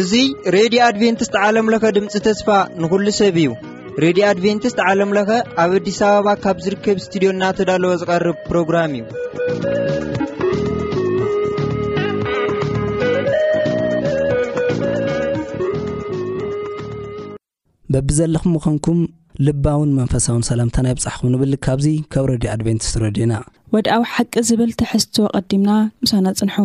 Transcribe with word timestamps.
እዙይ 0.00 0.26
ሬድዮ 0.56 0.78
ኣድቨንትስት 0.88 1.34
ዓለምለኸ 1.46 1.84
ድምፂ 1.96 2.14
ተስፋ 2.26 2.48
ንኹሉ 2.82 3.06
ሰብ 3.18 3.36
እዩ 3.42 3.48
ሬድዮ 4.04 4.22
ኣድቨንትስት 4.32 4.78
ዓለምለኸ 4.88 5.30
ኣብ 5.62 5.72
ኣዲስ 5.78 5.98
ኣበባ 6.10 6.32
ካብ 6.44 6.56
ዝርከብ 6.66 6.98
ስትድዮ 7.04 7.30
እናተዳለወ 7.34 7.92
ዝቐርብ 8.02 8.38
ፕሮግራም 8.50 8.94
እዩ 8.98 9.02
በቢዘለኹም 17.94 18.52
ምኾንኩም 18.56 19.00
ልባውን 19.46 19.90
መንፈሳውን 19.98 20.42
ሰላምተናይ 20.48 20.94
ብፃሕኹም 20.98 21.30
ንብል 21.34 21.52
ካብዚ 21.64 21.86
ከብ 22.12 22.24
ረድዩ 22.32 22.48
ኣድቨንቲስ 22.54 22.90
ረድዩና 23.04 23.32
ወድኣዊ 23.74 24.02
ሓቂ 24.14 24.32
ዝብል 24.48 24.70
ትሕዝትዎ 24.80 25.26
ቐዲምና 25.44 25.70
ምሳና 26.02 26.26
ፅንሑ 26.40 26.56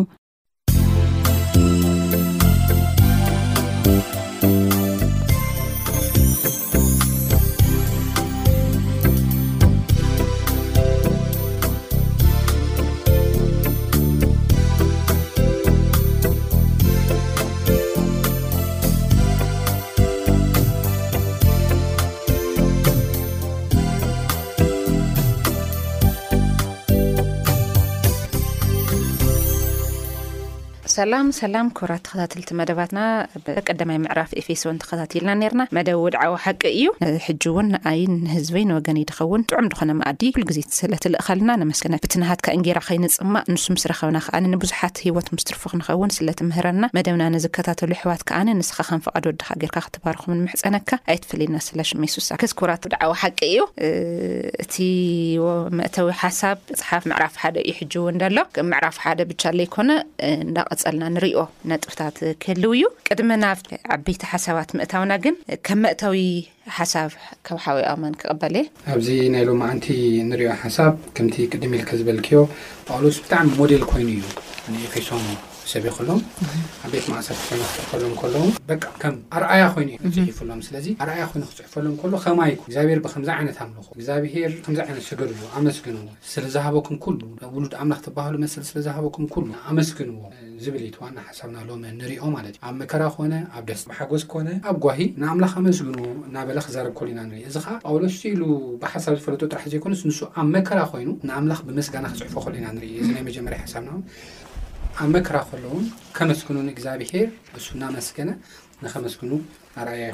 ላም 31.10 31.28
ሰላም 31.40 31.66
ኩብራት 31.78 32.02
ተከታትልቲ 32.06 32.48
መደባትና 32.60 33.00
ኣብ 33.38 33.44
ቀዳማይ 33.68 33.98
ምዕራፍ 34.04 34.30
ኤፌሶንተከታትልና 34.40 35.30
ና 35.58 35.62
መደብ 35.76 35.98
ውድዓዊ 36.04 36.30
ሓቂ 36.44 36.62
እዩ 36.78 36.88
ሕጂእውን 37.26 37.66
ንኣይን 37.74 38.12
ንህዝበይ 38.24 38.64
ንወገን 38.70 38.98
ይ 39.00 39.04
ድኸውን 39.10 39.42
ጥዑም 39.50 39.66
ድኾነ 39.72 39.90
ማኣዲ 39.98 40.22
ፍልግዜ 40.36 40.58
ስለትልእከልና 40.78 41.50
መስነ 41.70 41.92
ብትንሃትካ 42.04 42.46
እንጌራ 42.58 42.78
ከይንፅማእ 42.88 43.44
ንሱ 43.54 43.66
ምስ 43.74 43.84
ረከብና 43.92 44.18
ከ 44.26 44.40
ንብዙሓት 44.54 44.96
ሂወት 45.04 45.28
ምስትርፉ 45.36 45.62
ክንከውን 45.72 46.12
ስለትምህረና 46.18 46.82
መደብና 46.98 47.22
ንዝከታተሉ 47.36 47.90
ሕዋት 48.02 48.22
ከኣኒ 48.30 48.48
ንስኻ 48.60 48.78
ከንፈቐድ 48.88 49.24
ወድካ 49.30 49.48
ገርካ 49.64 49.78
ክትባርኹም 49.86 50.34
ምሕፀነካ 50.46 50.90
ኣይትፈለየና 51.14 51.62
ስለ 51.68 51.80
ሽመሱሳ 51.90 52.32
ዚ 52.50 52.52
ኩራት 52.62 52.82
ውድዓዊ 52.88 53.12
ሓቂ 53.22 53.38
እዩ 53.52 53.62
እቲ 54.66 54.74
እተዊ 55.88 56.08
ሓሳብ 56.24 56.58
መፅሓፍ 56.72 57.04
ዕራፍ 57.20 57.36
ሓደ 57.44 57.56
እዩ 57.68 57.76
ሕእውን 57.80 58.18
ሎ 58.38 58.46
ዕራፍ 58.80 58.96
ሓደ 59.06 59.20
ብቻ 59.32 59.42
ዘይኮነ 59.60 59.90
ዳፅ 60.58 60.82
ንሪኦ 61.14 61.40
ነጥፍታት 61.70 62.16
ክህልው 62.42 62.72
እዩ 62.76 62.82
ቅድሚ 63.08 63.30
ናብ 63.42 63.58
ዓበይቲ 63.96 64.22
ሓሳባት 64.32 64.70
ምእታውና 64.80 65.12
ግን 65.24 65.34
ከም 65.66 65.80
መእታዊ 65.86 66.20
ሓሳብ 66.78 67.10
ካብ 67.48 67.58
ሓዊ 67.64 67.80
ኣማን 67.92 68.16
ክቕበል 68.22 68.56
እየ 68.62 68.68
ኣብዚ 68.94 69.08
ናይ 69.34 69.44
ሎ 69.50 69.52
ዓንቲ 69.70 69.88
ንሪኦ 70.30 70.52
ሓሳብ 70.64 70.94
ከምቲ 71.18 71.36
ቅድሚ 71.52 71.72
ኢልካ 71.80 71.92
ዝበልክዮ 72.00 72.40
ጳሎስ 72.88 73.18
ብጣዕሚ 73.26 73.48
ሞደል 73.60 73.84
ኮይኑ 73.92 74.10
እዩ 74.70 74.84
ከይሶሙ 74.94 75.26
ሰይሎም 75.70 76.20
ብ 76.88 76.90
ቤት 76.92 77.06
ማእሰርቲ 77.12 77.40
ይኑ 77.54 77.62
ክፅሕፈሎም 77.72 78.10
ሎዎም 78.34 79.16
ኣርኣያ 79.38 79.64
ኮይኑ 79.74 79.88
ፅሒፉሎም 80.14 80.60
ስለዚ 80.68 80.86
ኣያ 81.04 81.14
ይኑክፅሕፈሎም 81.34 81.94
ሎ 82.12 82.20
ከማ 82.24 82.40
ዚብር 82.74 82.98
ብዚ 83.06 83.14
ይነት 83.40 83.58
ኣልግዚብር 84.68 85.00
ሽገድዎ 85.08 85.40
ኣስግንዎ 85.58 86.06
ስለዝሃበኩም 86.32 86.96
ሉ 87.20 87.30
ውሉድ 87.56 87.74
ምላ 87.90 87.98
ተባህሉ 88.06 88.34
መ 88.44 88.48
ስለዝሃበኩም 88.70 89.48
ኣመስግንዎ 89.72 90.22
ዝብል 90.64 90.84
ዋ 91.02 91.08
ሓሳብናሎ 91.28 91.68
ንሪኦ 91.98 92.24
ማ 92.36 92.38
እዩ 92.52 92.56
ኣብ 92.68 92.74
መከራ 92.80 93.02
ኮነ 93.16 93.34
ኣብ 93.56 93.62
ደስ 93.68 93.82
ብሓጎስ 93.90 94.22
ኮ 94.32 94.34
ኣብ 94.70 94.76
ጓሂ 94.84 95.00
ንኣምላኽ 95.22 95.52
ኣመስግኑ 95.62 95.98
እናበላ 96.28 96.58
ክዛርብ 96.66 96.94
ሉ 97.04 97.10
ኢና 97.12 97.20
እዚ 97.50 97.56
ዓ 97.74 97.76
ጳውሎስ 97.84 98.16
ኢሉ 98.32 98.42
ብሓሳብ 98.82 99.14
ዝፈለ 99.20 99.34
ራሕ 99.58 99.66
ዘኮ 99.74 99.84
ን 99.92 99.96
ኣብ 100.40 100.46
መከራ 100.56 100.78
ኮይኑ 100.92 101.08
ንኣምላኽ 101.28 101.60
ብመስጋና 101.68 102.06
ክፅሑፈ 102.18 102.44
ሉ 102.52 102.56
ኢናኢ 102.62 102.80
እናይ 103.04 103.22
መጀመርያ 103.30 103.58
ሓሳብና 103.66 103.88
ኣብ 105.02 105.10
መከራ 105.14 105.38
ከለውን 105.48 105.84
ከመስግኑን 106.16 106.68
እግዚኣብሔር 106.70 107.28
እሱ 107.58 107.66
እናመስገነ 107.74 108.30
ንኸመስግኑ 108.84 109.30
ታሪ 109.78 110.10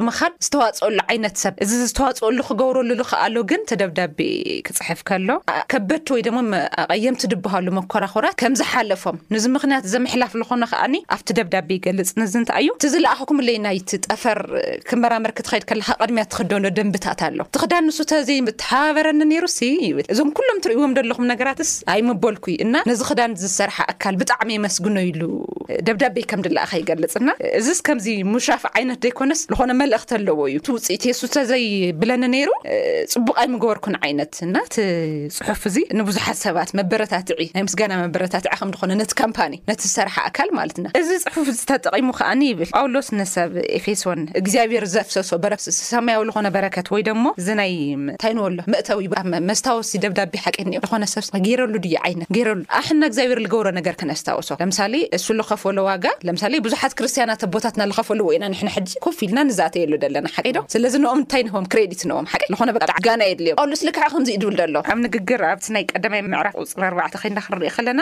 ኣ 0.85 0.89
ዓይነት 1.13 1.37
ሰብ 1.43 1.55
እዚ 1.65 1.71
ዝተዋፅኦሉ 1.91 2.37
ክገብረሉ 2.49 2.89
ልክኣ 3.01 3.15
ኣሎ 3.27 3.37
ግን 3.51 3.61
እቲ 3.65 3.73
ደብዳቤ 3.83 4.19
ክፅሕፍ 4.67 5.01
ከሎ 5.09 5.29
ከበድቲ 5.73 6.09
ወይ 6.15 6.23
ደሞ 6.27 6.39
ኣቐየምቲ 6.83 7.23
ድበሃሉ 7.33 7.67
መኮራኮራት 7.79 8.37
ከምዝሓለፎም 8.43 9.19
ንዚ 9.35 9.45
ምክንያት 9.57 9.85
ዘምሕላፍ 9.93 10.33
ዝኾነ 10.41 10.65
ከዓኒ 10.73 10.95
ኣብቲ 11.17 11.29
ደብዳቤ 11.39 11.71
ይገልፅንዚ 11.79 12.33
እንታ 12.43 12.51
እዩ 12.63 12.71
እቲዝለኣኸኩምለይ 12.79 13.59
ናይቲ 13.67 13.91
ጠፈር 14.09 14.41
ክመራመር 14.91 15.33
ክትከይድ 15.39 15.67
ከለካ 15.71 15.91
ቅድምያት 16.03 16.31
ትክደዶ 16.35 16.73
ደንብታት 16.79 17.21
ኣሎ 17.29 17.39
እቲ 17.49 17.57
ክዳን 17.65 17.85
ንሱእተዘይ 17.91 18.41
ተሓባበረኒ 18.65 19.23
ነይሩ 19.33 19.45
ስ 19.57 19.71
ብል 19.99 20.07
እዞም 20.15 20.31
ኩሎም 20.39 20.61
ትሪእዎም 20.67 20.95
ዘለኹም 20.99 21.27
ነገራትስ 21.33 21.71
ኣይመበልኩ 21.95 22.45
ዩ 22.55 22.59
እና 22.67 22.77
ነዚ 22.91 23.01
ክዳን 23.11 23.33
ዝሰርሓ 23.45 23.79
ኣካል 23.95 24.15
ብጣዕሚ 24.23 24.49
የመስግኖ 24.59 24.97
ኢሉ 25.11 25.23
ደብዳቤ 25.89 26.17
ከም 26.31 26.41
ለኣኸ 26.57 26.73
ይገልፅና 26.83 27.29
እዚስ 27.61 27.81
ከምዚ 27.87 28.07
ሙሻፍ 28.35 28.63
ዓይነት 28.75 29.01
ዘይኮነስ 29.07 29.41
ዝኾነ 29.51 29.73
መልእኽቲ 29.83 30.11
ኣለዎ 30.21 30.39
እዩ 30.53 30.57
ፅኢት 30.87 31.05
ሱዘይብለኒ 31.21 32.35
ሩ 32.49 32.51
ፅቡቃይ 33.15 33.47
ምገበርኩን 33.55 33.95
ይነት 34.11 34.35
ና 34.55 34.59
ፅሑፍ 35.37 35.63
ዚ 35.75 35.77
ንብዙሓት 35.99 36.39
ሰባት 36.47 36.71
መበረታት 36.79 37.29
ና 37.57 37.63
ምስና 37.67 37.93
መበረት 38.05 38.35
ኾነ 38.81 38.91
ቲ 39.11 39.15
ካምፓኒ 39.23 39.53
ዝሰርሐ 39.83 40.17
ኣካል 40.29 40.49
ማለትና 40.59 40.87
እዚ 41.01 41.09
ፅሑፍ 41.35 41.59
ተጠቂሙ 41.71 42.09
ከዓኒ 42.19 42.41
ይብል 42.51 42.69
ጳውሎስ 42.79 43.09
ሰብ 43.35 43.53
ኤፌሶን 43.79 44.21
ግዚኣብሔር 44.47 44.85
ዘሰ 44.95 45.23
ዝሰማያዊ 45.77 46.23
ዝነረት 46.37 46.89
ወይሞ 46.95 47.25
እናይታይንሎ 47.55 48.61
እተው 48.81 49.01
መስታወሲ 49.51 49.93
ደብዳቤ 50.05 50.35
ም 51.05 51.05
ዝሰረሉ 51.13 51.67
ሉ 51.75 51.79
ኣና 52.01 53.03
ግዚኣብሔር 53.13 53.39
ዝገብሮ 53.49 53.85
ክነስታወሶ 54.01 54.51
ሳ 54.79 54.85
ሱዝከፈሎ 55.27 55.79
ዋጋ 55.91 56.07
ሳ 56.45 56.51
ብዙሓት 56.67 56.93
ክርስቲያና 56.99 57.33
ቦታትና 57.55 57.83
ዝከፈሉ 57.91 58.21
ወና 58.31 58.45
ኮፍ 59.05 59.17
ኢልና 59.27 59.45
ዝተየሉ 59.59 59.93
ስለዚ 60.75 60.95
ንኦም 61.03 61.19
ንታይ 61.23 61.43
ንህቦም 61.47 61.65
ክሬዲት 61.73 62.03
ንዎም 62.11 62.25
ሓ 62.33 62.35
ዝኾነ 62.53 62.71
በ 62.75 62.79
ጋና 63.07 63.23
የድልዮም 63.31 63.57
ኣውሉስ 63.63 63.81
ልክዕ 63.87 64.03
ከምዚዩ 64.13 64.37
ድብል 64.43 64.71
ሎ 64.75 64.79
ኣብ 64.93 64.99
ንግግር 65.07 65.41
ኣብቲ 65.51 65.65
ናይ 65.77 65.85
ቀደማይ 65.95 66.21
ምዕራፍ 66.33 66.55
ቁፅሪ 66.63 66.83
ኣርባዕተ 66.89 67.15
ከይድና 67.23 67.41
ክንርኢ 67.47 67.71
ከለና 67.77 68.01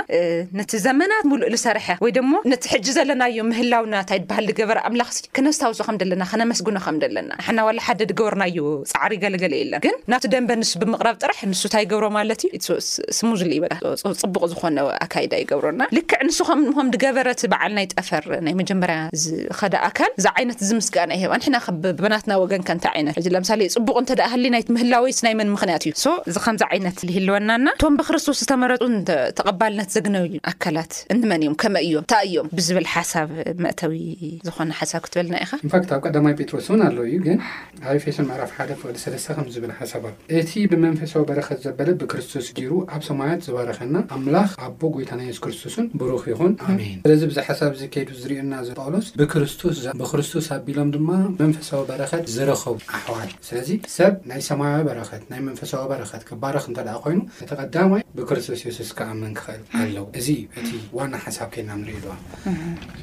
ነቲ 0.59 0.71
ዘመናት 0.87 1.25
ምሉእ 1.31 1.51
ዝሰርሐ 1.55 1.87
ወይ 2.05 2.13
ደሞ 2.19 2.33
ነቲ 2.53 2.65
ሕጂ 2.75 2.87
ዘለናዩ 2.97 3.37
ምህላውና 3.51 3.95
እንታይ 4.03 4.19
ድበሃል 4.25 4.47
ድገበረ 4.51 4.79
ኣምላኽ 4.89 5.09
ከነዝታውሶ 5.39 5.81
ከም 5.89 5.99
ደለና 6.03 6.23
ከነመስግኖ 6.33 6.77
ከም 6.87 6.99
ደለና 7.05 7.31
ሓና 7.47 7.59
ዋላ 7.69 7.79
ሓደ 7.87 8.01
ድገብርናዩ 8.11 8.57
ፃዕሪ 8.93 9.13
ገለገሊ 9.25 9.55
የለን 9.63 9.81
ግን 9.87 9.97
ናብቲ 10.15 10.27
ደንበ 10.35 10.51
ንስ 10.61 10.73
ብምቕራብ 10.83 11.17
ጥራሕ 11.23 11.41
ንሱእንታይ 11.53 11.83
ይገብሮ 11.87 12.07
ማለት 12.19 12.41
እዩ 12.59 12.69
ስሙዙሉ 13.21 13.51
ፅቡቅ 14.25 14.43
ዝኮነ 14.53 14.79
ኣካይዳ 15.07 15.33
ይገብሮና 15.45 15.83
ልክዕ 15.99 16.21
ንስከም 16.29 16.63
ም 16.85 16.89
ድገበረ 16.97 17.29
ቲ 17.43 17.53
በዓል 17.55 17.73
ናይ 17.81 17.89
ጠፈር 17.95 18.27
ናይ 18.47 18.57
መጀመርያ 18.63 18.99
ዝከደ 19.25 19.75
ኣካል 19.91 20.11
እዛ 20.19 20.27
ዓይነት 20.39 20.61
ዝምስጋኣና 20.71 21.13
ይሄዋ 21.21 21.33
ንና 21.45 21.57
ናትና 22.15 22.34
ገንንታይ 22.53 22.93
ይነት 23.01 23.15
እ 23.21 23.31
ለምሳ 23.35 23.51
ፅቡቅ 23.77 23.97
እተደ 24.03 24.23
ሃ 24.33 24.35
ና 24.55 24.57
ምህላወስናይ 24.77 25.35
መን 25.41 25.49
ምክንያት 25.57 25.83
እዩ 25.87 25.93
እዚ 26.31 26.37
ከምዚ 26.45 26.63
ዓይነት 26.71 26.97
ዝህልወናና 27.09 27.67
እቶም 27.79 27.95
ብክርስቶስ 28.01 28.37
ዝተመረጡ 28.43 28.83
ተቀባልነት 29.39 29.89
ዘግነብ 29.97 30.25
ዩ 30.35 30.39
ኣካላት 30.53 30.93
እንመን 31.15 31.43
እም 31.49 31.55
ከመ 31.63 31.75
እዮም 31.87 32.05
እታ 32.07 32.13
እዮም 32.29 32.47
ብዝብል 32.57 32.87
ሓሳብ 32.95 33.31
እተዊ 33.73 33.95
ዝኮነ 34.49 34.71
ሓሳብ 34.81 35.01
ክትበልና 35.07 35.35
ኢ 35.45 35.61
ንፋት 35.67 35.91
ኣብ 35.99 36.07
ቀማይ 36.17 36.35
ጴጥሮስ 36.41 36.69
እን 36.77 36.83
ኣለው 36.89 37.05
እዩ 37.09 37.17
ግ 37.25 37.37
ኣብ 37.89 37.93
ኤፌሶን 37.99 38.29
ዕራፍ 38.37 38.51
ሓደፍቅሊለ 38.59 39.17
ዝብል 39.57 39.73
ሓሳ 39.81 39.93
እቲ 40.41 40.53
ብመንፈሳዊ 40.73 41.23
በረከት 41.31 41.59
ዘበለ 41.67 41.89
ብክርስቶስ 42.03 42.47
ይሩ 42.63 42.73
ኣብ 42.95 43.03
ሰማያት 43.11 43.41
ዝበረኸና 43.49 43.97
ኣምላኽ 44.19 44.51
ኣቦ 44.69 44.81
ጎታና 44.97 45.21
ሱ 45.39 45.43
ክርስቶስን 45.47 45.87
ብሩኽ 46.03 46.25
ይኹን 46.33 46.53
ን 46.77 46.81
ስለዚ 47.07 47.23
ብ 47.31 47.45
ሓሳብ 47.49 47.73
ይዱ 48.03 48.11
ዝና 48.23 48.53
ጳውሎስ 48.81 49.07
ብክርስቶስ 49.21 49.77
ብክርስቶስ 50.03 50.47
ኣቢሎም 50.59 50.89
ድማ 50.95 51.09
መፈሳዊ 51.43 51.81
ረት 52.01 52.13
ዝረከቡ 52.33 52.75
ኣሕዋል 52.97 53.29
ስለዚ 53.49 53.69
ሰብ 53.97 54.15
ናይ 54.31 54.41
ሰማያዊ 54.49 54.83
በረከት 54.89 55.23
ናይ 55.33 55.41
መንፈሳዊ 55.49 55.83
በረከት 55.93 56.23
ክባረክ 56.29 56.65
እተደ 56.73 56.91
ኮይኑ 57.05 57.21
እተቀዳማይ 57.47 58.03
ብክርስቶስ 58.17 58.63
ሱስ 58.79 58.91
ክኣምን 58.99 59.33
ክኽእል 59.39 59.63
ከለው 59.75 60.07
እዚ 60.21 60.29
እዩ 60.45 60.49
እቲ 60.61 60.71
ዋና 60.99 61.15
ሓሳብ 61.25 61.49
ከና 61.55 61.71
ንሪኢ 61.83 62.01
ዶዎ 62.07 62.15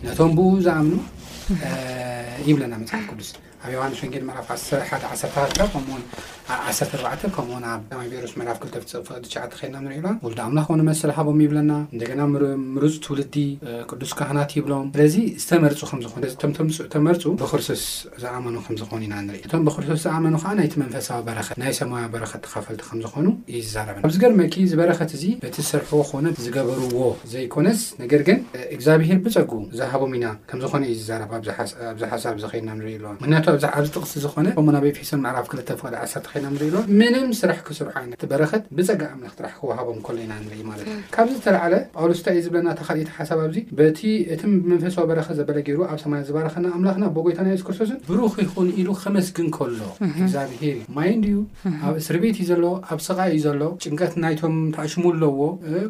ነቶም 0.06 0.34
ብኡ 0.40 0.50
ዝኣምኑ 0.68 1.00
ይብለና 2.50 2.74
መፅሓ 2.84 3.00
ቅዱስ 3.12 3.32
ኣብ 3.64 3.70
የሃንስ 3.76 4.00
ወንጌል 4.06 4.24
መራፋ1ደ 4.28 4.94
1ከምኡውን 5.66 6.04
14 6.52 7.34
ከምኡ 7.36 7.58
ኣብ 7.74 7.82
ማ 7.98 8.02
ሮስ 8.24 8.32
መዕራፍ 8.40 8.58
ክፍዲ 8.62 8.76
ተሸዓተ 9.24 9.52
ከልና 9.60 9.78
ንሪእዋ 9.84 10.08
ሉዳ 10.24 10.40
ኣምላክ 10.48 10.68
ንመስል 10.80 11.12
ሃቦም 11.18 11.38
ይብለና 11.44 11.72
እንደገና 11.94 12.22
ምርፁእ 12.32 12.98
ትውልዲ 13.06 13.36
ቅዱስ 13.90 14.12
ካህናት 14.20 14.52
ይብሎም 14.58 14.88
ስለዚ 14.96 15.16
ዝተመርፁ 15.44 15.80
ተመርፁ 16.96 17.24
ብክርስቶስ 17.44 17.84
ዝኣመኑ 18.24 18.56
ከምዝኾኑ 18.66 19.00
ኢና 19.08 19.16
ንርኢ 19.28 19.40
እቶም 19.48 19.64
ብክርቶስ 19.70 20.02
ዝኣመኑ 20.06 20.34
ከዓ 20.44 20.52
ናይቲ 20.60 20.74
መንፈሳዊ 20.84 21.20
በረት 21.28 21.50
ናይ 21.62 21.72
ሰማያዊ 21.80 22.10
በረከት 22.16 22.44
ተካፈልቲ 22.48 22.82
ከምዝኾኑ 22.90 23.28
እዩ 23.54 23.62
ዝዛረብና 23.68 24.04
ኣብዚ 24.10 24.18
ገርመኪ 24.26 24.54
ዚ 24.74 24.82
በረከት 24.82 25.14
እዚ 25.20 25.26
በቲ 25.46 25.58
ዝሰርሕዎ 25.66 26.02
ኮነ 26.12 26.28
ዝገበርዎ 26.48 27.00
ዘይኮነስ 27.36 27.82
ነገር 28.04 28.24
ግን 28.30 28.40
እግዚኣብሄር 28.76 29.18
ብፀጉ 29.28 29.52
ዝሃቦም 29.82 30.16
ኢና 30.20 30.28
ከምዝኾነ 30.52 30.84
እዩ 30.92 30.98
ዝዛረባ 31.04 31.32
ኣብዝ 31.94 32.06
ሓሳብ 32.16 32.36
ዚከድና 32.44 32.70
ንርኢ 32.82 32.94
ኣዋ 33.02 33.16
ምክንያቱ 33.24 33.48
ዚ 33.66 33.90
ጥቕሲ 33.96 34.14
ዝኾነከምብ 34.28 34.86
ኤፌሰን 34.94 35.24
መዕራፍ 35.28 35.48
ክፍዲ 35.54 35.72
ዓ 36.04 36.06
ምንም 37.00 37.26
ስራሕ 37.40 37.58
ክስርሖ 37.68 37.96
ይ 38.06 38.10
በረከት 38.32 38.64
ብፀጋ 38.78 39.02
ምላክ 39.20 39.38
ራሕ 39.46 39.54
ክሃቦም 39.72 40.00
ሎ 40.16 40.18
ኢና 40.26 40.34
ንር 40.46 40.54
ማት 40.70 40.80
እዩ 40.84 40.94
ካብዚ 41.16 41.34
ዝተዓለ 41.40 41.74
ጳውሎስ 41.96 42.20
እንታይእዩ 42.22 42.44
ዝብለና 42.46 42.70
ተካቲ 42.80 43.02
ሓሳብ 43.18 43.40
ዚ 43.56 43.64
በቲ 43.80 44.00
እቲ 44.34 44.42
ብመንፈሳዊ 44.64 45.06
በረ 45.12 45.20
ዘበለ 45.40 45.58
ገይሩ 45.68 45.80
ኣብ 45.92 46.00
ሰማይ 46.04 46.22
ዝባረኸና 46.30 46.66
ኣምላኽ 46.78 46.98
ኣቦጎይታ 47.10 47.40
ናስ 47.48 47.64
ክርስቶስን 47.68 48.00
ብሩክ 48.10 48.36
ይኹን 48.46 48.70
ኢሉ 48.82 48.90
ከመስግ 49.04 49.38
ከሎ 49.58 49.82
እግዚኣብሄርእዩ 50.26 50.82
ማይንድዩ 50.98 51.38
ኣብ 51.88 51.96
እስርቤት 52.04 52.38
እዩ 52.44 52.48
ዘሎ 52.52 52.64
ኣብ 52.94 53.00
ስቓ 53.08 53.18
እዩ 53.36 53.40
ዘሎ 53.48 53.62
ጭንቀት 53.86 54.14
ናይቶም 54.26 54.56
ታኣሽሙ 54.78 55.06
ለዎ 55.24 55.40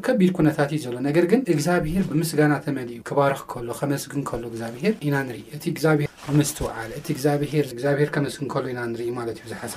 ከቢድ 0.08 0.32
ኩነታት 0.40 0.70
እዩ 0.78 0.82
ዘሎነገር 0.88 1.28
ግን 1.34 1.44
እግዚኣብሄር 1.56 2.06
ብምስጋና 2.12 2.54
ተመሊዩ 2.68 3.00
ክባርክ 3.12 3.52
ሎ 3.70 3.72
መስግ 3.94 4.14
ሎ 4.46 4.46
ግኣብሄር 4.56 4.96
ኢና 5.08 5.16
ኢእግ 5.58 5.78
ስውዓል 6.56 6.92
እ 7.00 7.16
ግብሄር 7.20 7.66
መስ 8.26 8.36
ሎናኢ 8.66 9.06
ማ 9.18 9.22
ዩ 9.38 9.56
ሓሳ 9.62 9.76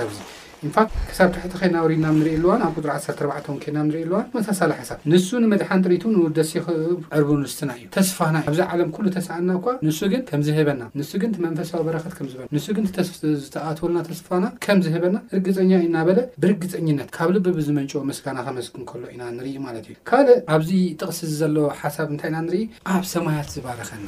ኢንፋክት 0.67 0.93
ክሳብ 1.09 1.29
ትሕቲ 1.35 1.53
ከይና 1.61 1.77
ውሪድና 1.85 2.07
ንርኢ 2.19 2.31
ኣልዋን 2.39 2.63
ኣብ 2.67 2.75
ቁር 2.83 2.87
14ው 2.97 3.57
ከድና 3.63 3.79
ንርኢ 3.89 4.01
ኣልዋን 4.07 4.27
ተመሳሳሊ 4.35 4.71
ሓሳብ 4.81 4.99
ንሱ 5.13 5.29
ንመድሓን 5.45 5.83
ጥርቱ 5.87 6.05
ንውደስ 6.15 6.51
ይክእብ 6.57 7.01
ዕርቡ 7.19 7.31
ንስትና 7.43 7.71
እዩ 7.79 7.85
ተስፋና 7.97 8.35
እዩ 8.43 8.47
ኣብዚ 8.51 8.61
ዓለም 8.75 8.91
ኩሉ 8.97 9.07
ተሰኣና 9.17 9.49
እኳ 9.61 9.67
ንሱ 9.89 10.01
ግን 10.13 10.23
ከምዝህበና 10.31 10.83
ንሱ 11.01 11.13
ግን 11.25 11.33
መንፈሳዊ 11.47 11.81
በረከት 11.89 12.15
ከምዝበ 12.19 12.43
ንሱ 12.57 12.67
ግን 12.79 12.87
ተስፍ 12.99 13.17
ዝተኣተወሉና 13.45 14.03
ተስፋና 14.11 14.45
ከምዝህበና 14.67 15.17
ርግፀኛ 15.37 15.71
ዩናበለ 15.87 16.21
ብርግፀኝነት 16.45 17.11
ካብ 17.19 17.33
ልቢ 17.37 17.47
ብዝመንጮኦ 17.59 18.03
መስጋና 18.13 18.39
ከመስክ 18.49 18.77
ከሎ 18.93 19.05
ኢና 19.17 19.23
ንርኢ 19.39 19.57
ማለት 19.69 19.87
እዩ 19.91 19.99
ካልእ 20.13 20.41
ኣብዚ 20.57 20.71
ጥቕስ 21.03 21.21
ዘለዎ 21.43 21.69
ሓሳብ 21.83 22.09
እንታይ 22.15 22.31
ኢና 22.33 22.39
ንርኢ 22.49 22.63
ኣብ 22.95 23.05
ሰማያት 23.15 23.49
ዝባረኸና 23.57 24.07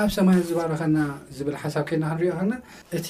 ኣብ 0.00 0.08
ሰማይት 0.16 0.44
ዝባረኸና 0.50 0.98
ዝብል 1.36 1.56
ሓሳብ 1.62 1.84
ኮና 1.90 2.04
ክንሪኦ 2.10 2.32
ከና 2.40 2.52
እቲ 2.96 3.08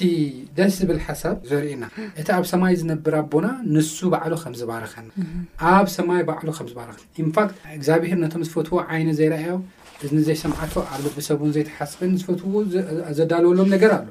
ደስ 0.57 0.73
ዝብል 0.81 0.99
ሓሳብ 1.07 1.35
ዘርእና 1.51 1.85
እቲ 2.19 2.27
ኣብ 2.39 2.45
ሰማይ 2.51 2.73
ዝነብር 2.81 3.15
ኣቦና 3.21 3.47
ንሱ 3.75 3.97
ባዕሉ 4.13 4.33
ከዝባረኸና 4.43 5.09
ኣብ 5.73 5.87
ሰማይ 5.97 6.21
ባዕሉ 6.29 6.47
ዝባረኸ 6.73 6.99
ንፋት 7.29 7.49
እግዚብሔር 7.77 8.17
ነቶም 8.23 8.43
ዝፈትዎ 8.49 8.75
ዓይነ 8.93 9.09
ዘይረኣዩ 9.19 9.57
እዘይሰምዓቶ 10.17 10.73
ኣብ 10.93 10.99
ልብሰብእን 11.05 11.53
ዘይተሓስበን 11.55 12.11
ዝፈትዎ 12.21 12.51
ዘዳልወሎም 13.17 13.69
ነገር 13.75 13.91
ኣሎ 13.97 14.05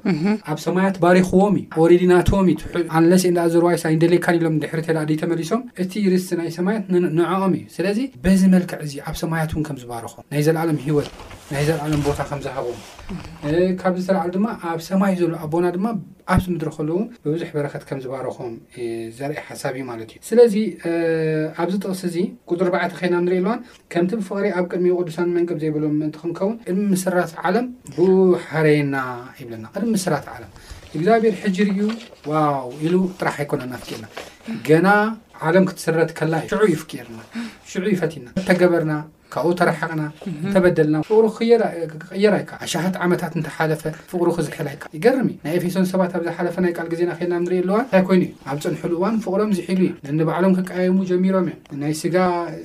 ኣብ 0.52 0.58
ሰማያት 0.66 0.96
ባሪኽዎም 1.04 1.56
እዩ 1.76 1.84
ሬዲ 1.92 2.04
ናትዎም 2.12 2.48
እዩ 2.54 2.58
ኣለስ 3.00 3.24
ዘርዋይ 3.54 3.76
ደሌካ 4.04 4.26
ኢሎም 4.40 4.56
ድሕሪ 4.64 4.80
ተ 4.88 5.16
ተመሊሶም 5.22 5.62
እቲ 5.84 5.92
ርስቲ 6.14 6.32
ናይ 6.42 6.50
ሰማያት 6.58 6.84
ንዕቐም 7.18 7.54
እዩ 7.60 7.64
ስለዚ 7.78 8.00
በዝመልክዕ 8.26 8.80
ኣብ 9.10 9.16
ሰማያት 9.24 9.52
ውን 9.58 9.66
ከም 9.70 9.78
ዝባረክም 9.84 10.26
ናይ 10.34 10.42
ዘለዓሎም 10.48 10.80
ሂወት 10.86 11.10
ናይ 11.54 11.64
ዘርዕሎም 11.66 12.00
ቦታ 12.06 12.20
ከምዝሃቦም 12.28 12.78
ካብ 13.80 13.94
ዝተለዓሉ 14.00 14.30
ድማ 14.36 14.46
ኣብ 14.70 14.80
ሰማይ 14.86 15.12
ዘሉ 15.20 15.32
ኣቦና 15.44 15.66
ድማ 15.76 15.86
ኣብዚ 16.32 16.44
ምድሪ 16.54 16.70
ከል 16.76 16.88
ብብዙሕ 17.24 17.48
በረከት 17.56 17.82
ከም 17.88 17.98
ዝባረኹም 18.04 18.54
ዘርአ 19.18 19.34
ሓሳብ 19.48 19.74
እዩ 19.78 19.84
ማለት 19.90 20.08
እዩ 20.12 20.18
ስለዚ 20.30 20.54
ኣብዚ 21.64 21.74
ጥቕስ 21.82 22.02
ዚ 22.14 22.24
ቁሪ 22.50 22.68
ባዕተ 22.74 22.92
ኸይና 23.00 23.14
ንሪእ 23.26 23.40
ልዋን 23.44 23.60
ከምቲ 23.94 24.12
ብፍቅሪ 24.20 24.46
ኣብ 24.58 24.64
ቅድሚ 24.72 24.86
ቅዱሳን 25.00 25.28
መንቅብ 25.36 25.58
ዘይብሎም 25.64 25.94
ምእን 26.00 26.12
ክንከውን 26.22 26.56
ዕድሚ 26.70 26.82
ምስራት 26.94 27.34
ዓለም 27.50 27.68
ብሓረየና 27.98 28.96
ይብለና 29.40 29.64
ቅድሚ 29.74 29.88
ምስራት 29.98 30.26
ዓለም 30.34 30.50
እግዚኣብሔር 30.98 31.36
ሕጅር 31.44 31.68
እዩ 31.74 31.82
ዋው 32.32 32.68
ኢሉ 32.86 32.94
ጥራሕ 33.20 33.36
ኣይኮነ 33.44 33.62
ናፍና 33.74 34.04
ገና 34.70 34.88
ዓለም 35.48 35.64
ክትስረት 35.70 36.20
ላእ 36.32 36.44
ሽ 36.50 36.98
ይፍርናሽዑ 37.00 37.88
ይፈቲና 37.96 38.26
ተገበርና 38.50 38.92
ካብኡ 39.36 39.50
ተረሓቅና 39.60 40.02
ተበደልና 40.52 40.96
ፍቅሪ 41.08 41.24
ክቀየራ 41.92 42.34
ይካ 42.42 42.52
ኣሸሓት 42.66 42.94
ዓመታት 43.04 43.32
ሓለፈ 43.56 43.82
ፍቅሩ 44.12 44.28
ክዝሕላይ 44.36 44.74
ይገርሚ 44.96 45.28
ናይ 45.44 45.54
ኤፌሶን 45.58 45.86
ሰባት 45.90 46.12
ኣብዝሓለፈ 46.18 46.56
ናይ 46.64 46.72
ል 46.84 46.88
ግዜና 46.92 47.10
ልናንኢ 47.22 47.58
ኣዋን 47.70 47.84
ንታይ 47.88 48.02
ኮይኑዩ 48.08 48.32
ኣብ 48.50 48.58
ፅንሑሉ 48.66 48.92
እዋን 48.98 49.16
ፍቅሮም 49.24 49.50
ዝሒሉ 49.58 49.82
እዩ 49.88 50.12
ንበዕሎም 50.18 50.52
ክቀየሙ 50.58 50.96
ጀሚሮም 51.10 51.46
እ 51.50 51.76
ናይ 51.82 51.92
ስጋ 52.00 52.16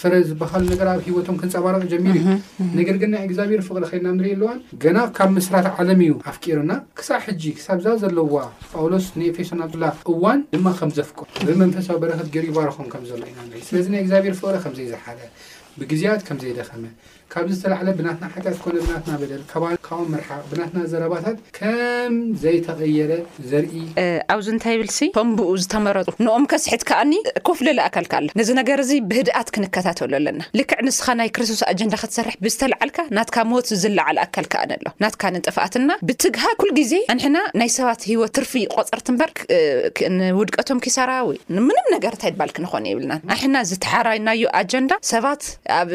ፍረ 0.03 0.13
ዝበሃሉ 0.29 0.69
ኣብ 0.94 1.01
ሂወቶም 1.07 1.38
ክንፀባረቂ 1.41 1.83
ጀሚሩ 1.94 2.15
ዩ 2.25 2.38
ነገር 2.79 2.95
ግን 3.03 3.12
ናይ 3.15 3.25
ግዚብር 3.33 3.62
ፍቅረ 3.69 3.83
ልና 3.95 4.07
ንኢ 4.21 4.29
ኣልዋን 4.38 4.59
ገና 4.85 4.97
ካብ 5.18 5.29
ምስራት 5.38 5.68
ዓለም 5.75 6.00
እዩ 6.07 6.13
ኣፍቂሩና 6.33 6.71
ክሳ 7.00 7.09
ሕጂ 7.27 7.44
ሳብ 7.65 7.77
ዛ 7.85 7.95
ዘለዋ 8.03 8.33
ጳውሎስ 8.73 9.07
ንኤፌሶን 9.21 9.63
ኣላ 9.68 9.83
እዋን 10.13 10.39
ድማ 10.56 10.68
ከም 10.79 10.94
ዘፍቀር 11.00 11.27
ብመንፈሳዊ 11.50 11.97
በረክት 12.06 12.35
ርባርኹም 12.47 12.88
ዘናስለዚ 13.12 13.85
ናይ 13.95 14.03
ግዚብር 14.09 14.33
ፍቅረ 14.41 14.56
ከዘ 14.65 14.79
ዝሓደ 14.91 15.19
ብግዜያት 15.79 16.21
ከም 16.27 16.38
ዘይደኸመ 16.44 16.83
ካብዚ 17.33 17.51
ዝተለ 17.60 17.88
ብናትና 17.98 18.25
ሓዝኮነ 18.33 18.75
ብናትና 18.86 19.12
ልብኦ 19.28 19.66
ርሓቅ 20.22 20.28
ብናትና 20.51 20.80
ዘረባታት 20.92 21.38
ከምዘይተቀየረ 21.57 23.12
ዘርኢ 23.51 23.75
ኣብዚ 24.33 24.48
እንታይ 24.54 24.75
ብል 24.81 24.89
ቶምብኡ 25.18 25.50
ዝተመረጡ 25.63 26.07
ንኦም 26.25 26.45
ከስሕት 26.54 26.81
ከኣኒ 26.89 27.13
ኮፍለለ 27.50 27.80
ኣካልካ 27.89 28.13
ኣሎ 28.19 28.28
ነዚ 28.39 28.50
ነገር 28.60 28.80
እዚ 28.83 28.92
ብህድኣት 29.12 29.50
ክንከታተሉ 29.57 30.12
ኣለና 30.19 30.42
ልክዕ 30.60 30.80
ንስኻ 30.88 31.07
ናይ 31.19 31.30
ክርስቶስ 31.38 31.62
ኣጀንዳ 31.72 31.94
ክትሰርሕ 32.01 32.36
ብዝተለዓልካ 32.45 33.00
ናትካ 33.18 33.38
ሞት 33.51 33.69
ዝለዓለ 33.83 34.18
ኣካል 34.25 34.48
ክኣነ 34.54 34.72
ኣሎ 34.80 34.86
ናትካ 35.06 35.24
ንጥፋኣትና 35.38 35.89
ብትግሃ 36.10 36.44
ኩል 36.63 36.74
ግዜ 36.80 36.94
ኣንሕና 37.16 37.38
ናይ 37.63 37.72
ሰባት 37.80 38.01
ሂወት 38.12 38.33
ትርፊ 38.39 38.54
ቆፅርት 38.75 39.07
በር 39.22 39.33
ንውድቀቶም 40.18 40.81
ክሰራዊ 40.88 41.31
ምንም 41.69 41.89
ነገርንታይድባልክ 41.95 42.60
ንኾን 42.66 42.89
የብልናን 42.92 43.24
ኣሕና 43.38 43.56
ዝተሓራይናዮ 43.72 44.44
ኣጀንዳ 44.64 44.94
ሰባት 45.14 45.42
ኣብ 45.80 45.90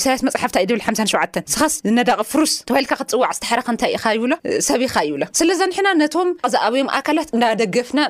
እሳያስ 0.00 0.20
መፅሓፍታ 0.30 0.58
ሸ 0.82 1.16
ስኻስ 1.52 1.74
ነዳቅ 1.96 2.16
ፍሩስ 2.30 2.52
ተባሂልካ 2.68 2.92
ክትፅዋዕ 3.00 3.30
ዝተሕረክ 3.36 3.66
እንታይ 3.72 3.90
ኢ 3.96 4.12
ይብሎ 4.16 4.32
ሰብካ 4.68 4.96
ይብሎ 5.08 5.22
ስለዛ 5.38 5.60
ንሕና 5.70 5.88
ነቶም 6.02 6.28
ዛኣብዮም 6.54 6.88
ኣካላት 6.98 7.28
እንዳደገፍና 7.36 8.00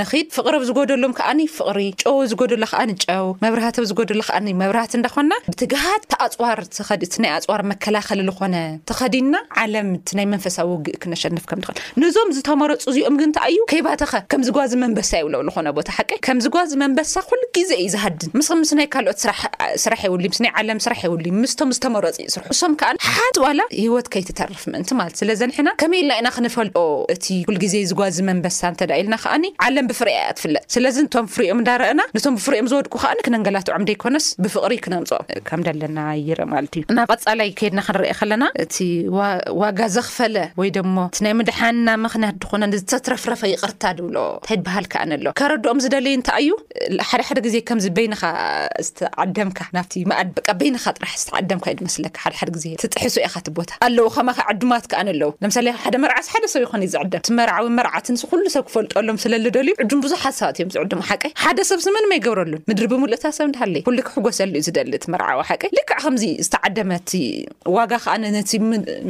ንክድ 0.00 0.26
ፍቅረብ 0.36 0.62
ዝጎደሎም 0.68 1.12
ከዓኒ 1.18 1.40
ፍቅሪ 1.56 1.78
ጨው 2.02 2.16
ዝጎደሉ 2.32 2.62
ከዓኒ 2.72 2.92
ጨው 3.06 3.26
መብራህቶ 3.44 3.76
ዝደሉከዓ 3.90 4.36
መብራህቲ 4.62 4.92
እንዳኮና 5.00 5.32
ብትግሃት 5.50 6.04
ተኣፅዋር 6.14 6.60
ዲ 7.04 7.10
ናይ 7.24 7.32
ኣፅዋር 7.38 7.60
መከላኸሊ 7.72 8.22
ዝኮነ 8.30 8.54
ተኸዲና 8.90 9.34
ዓለም 9.64 9.88
ቲ 10.08 10.18
ናይ 10.20 10.26
መንፈሳዊ 10.34 10.66
ውግእ 10.74 10.98
ክነሸንፍ 11.04 11.44
ከም 11.52 11.60
ንኽእል 11.62 11.78
ንዞም 12.02 12.30
ዝተመረፁ 12.38 12.82
እዚኦም 12.92 13.16
ግንታይ 13.22 13.52
እዩ 13.56 13.60
ከይባተኸ 13.74 14.12
ከም 14.34 14.42
ዝጓዝ 14.48 14.72
መንበሳ 14.84 15.10
ይብሎ 15.22 15.34
ዝኮነ 15.50 15.68
ቦታ 15.78 15.88
ሓቀ 15.98 16.10
ከምዝጓዝ 16.28 16.70
መንበሳ 16.84 17.12
ኩሉ 17.30 17.42
ግዜ 17.58 17.70
እዩ 17.82 17.88
ዝሃድን 17.96 18.30
ምስ 18.40 18.48
ምስ 18.62 18.72
ናይ 18.80 18.88
ካልኦት 18.96 19.20
ስራሕ 19.86 20.00
የውሉ 20.08 20.24
ስናይ 20.38 20.52
ዓለም 20.62 20.78
ስራሕ 20.88 21.00
የውሉ 21.08 21.26
ምስቶም 21.42 21.70
ዝተመረፂ 21.76 22.10
ዩ 22.24 22.28
ስርሑ 22.34 22.44
ንሶም 22.52 22.72
ከኣ 22.80 22.90
ሓት 23.16 23.36
ዋላ 23.44 23.60
ሂወት 23.82 24.06
ከይትተርፍ 24.12 24.62
ምእንቲ 24.72 24.90
ማለት 25.00 25.16
ስለዘ 25.20 25.40
ንሕና 25.50 25.68
ከመይ 25.82 26.00
ኢልና 26.02 26.12
ኢና 26.20 26.28
ክንፈልጦ 26.36 26.76
እቲ 27.14 27.26
ኩልግዜ 27.48 27.74
ዝጓዝ 27.90 28.18
መንበ 28.28 28.46
እንተዳ 28.72 28.90
ኢልና 29.00 29.16
ከዓኒ 29.22 29.44
ዓለም 29.66 29.86
ብፍርያ 29.90 30.16
ያ 30.26 30.30
ትፍለጥ 30.38 30.64
ስለዚ 30.74 30.96
እቶም 31.06 31.26
ፍርኦም 31.34 31.60
እዳረአና 31.62 32.00
ንቶም 32.16 32.34
ብፍርኦም 32.38 32.68
ዝወድቁ 32.72 32.94
ከኣኒ 33.02 33.18
ክነንገላትዑም 33.26 33.84
ደይኮነስ 33.90 34.26
ብፍቅሪ 34.44 34.76
ክነምፅኦም 34.86 35.26
ከም 35.50 35.62
ደለና 35.68 35.98
ይርኢ 36.28 36.48
ማለት 36.54 36.72
እዩ 36.80 36.86
ናብ 36.98 37.12
ቐፃላይ 37.16 37.50
ከይድና 37.60 37.80
ክንረአ 37.88 38.14
ከለና 38.20 38.44
እቲ 38.64 38.76
ዋጋ 39.64 39.80
ዘኽፈለ 39.96 40.36
ወይ 40.62 40.70
ደሞ 40.78 40.96
እ 41.20 41.24
ናይ 41.26 41.34
ምድሓንና 41.40 41.88
ምክንያት 42.06 42.38
ድኾነ 42.44 42.62
ንዝተትረፍረፈ 42.72 43.42
ይቅርታ 43.54 43.84
ድብሎ 44.00 44.16
ንታይ 44.42 44.60
በሃል 44.68 44.86
ከኣነ 44.94 45.12
ኣሎ 45.20 45.28
ከረድኦም 45.42 45.82
ዝደለዩ 45.86 46.14
እንታይ 46.20 46.40
እዩ 46.46 46.52
ሓደሓደ 47.10 47.38
ግዜ 47.48 47.56
ከምዝበይንካ 47.68 48.24
ዝተዓደምካ 48.88 49.60
ናብቲ 49.78 49.94
ኣድቀ 50.22 50.48
በይንካ 50.60 50.84
ጥራሕስ 50.98 51.25
ዓደምዩ 51.40 51.72
ዝመስለካ 51.80 52.16
ሓደሓደ 52.24 52.52
ዜ 52.62 52.72
ትጥሕሶ 52.82 53.16
ኢካት 53.26 53.46
ቦታ 53.58 53.70
ኣለዉ 53.86 54.06
ከማከ 54.14 54.38
ዕድማት 54.52 54.84
ከኣነ 54.92 55.08
ኣለዉ 55.14 55.28
ምሳለ 55.48 55.68
ሓደ 55.84 55.94
መርዓ 56.04 56.16
ሓደሰብ 56.32 56.60
ይኮ 56.66 56.72
ዩ 56.84 56.88
ዝደም 56.94 57.20
እ 57.32 57.36
መርዓዊ 57.40 57.66
መርዓት 57.78 58.06
ን 58.14 58.16
ሉ 58.44 58.48
ሰብ 58.56 58.64
ክፈልጦሎም 58.68 59.18
ስለዝደልዩ 59.24 59.72
ዕዱም 59.84 60.00
ብዙሓት 60.04 60.34
ሰባት 60.40 60.56
እዮም 60.60 60.70
ዝዕድሙ 60.76 61.00
ሓቀይ 61.10 61.32
ሓደ 61.42 61.58
ሰብ 61.70 61.80
ስምንመ 61.86 62.10
ይገብረሉን 62.18 62.62
ምድሪ 62.70 62.86
ብምሉእታት 62.92 63.34
ሰብ 63.38 63.50
ሃለዩ 63.62 63.82
ሉ 63.98 64.04
ክሕጎሰሉ 64.08 64.52
ዩ 64.60 64.62
ዝደሊ 64.68 64.92
እቲ 65.00 65.06
መርዓዊ 65.14 65.38
ሓቀ 65.50 65.62
ልክዕ 65.78 65.98
ከምዚ 66.04 66.24
ዝተዓደመ 66.46 66.92
ዋጋ 67.76 67.92
ከዓ 68.04 68.14
ነ 68.22 68.26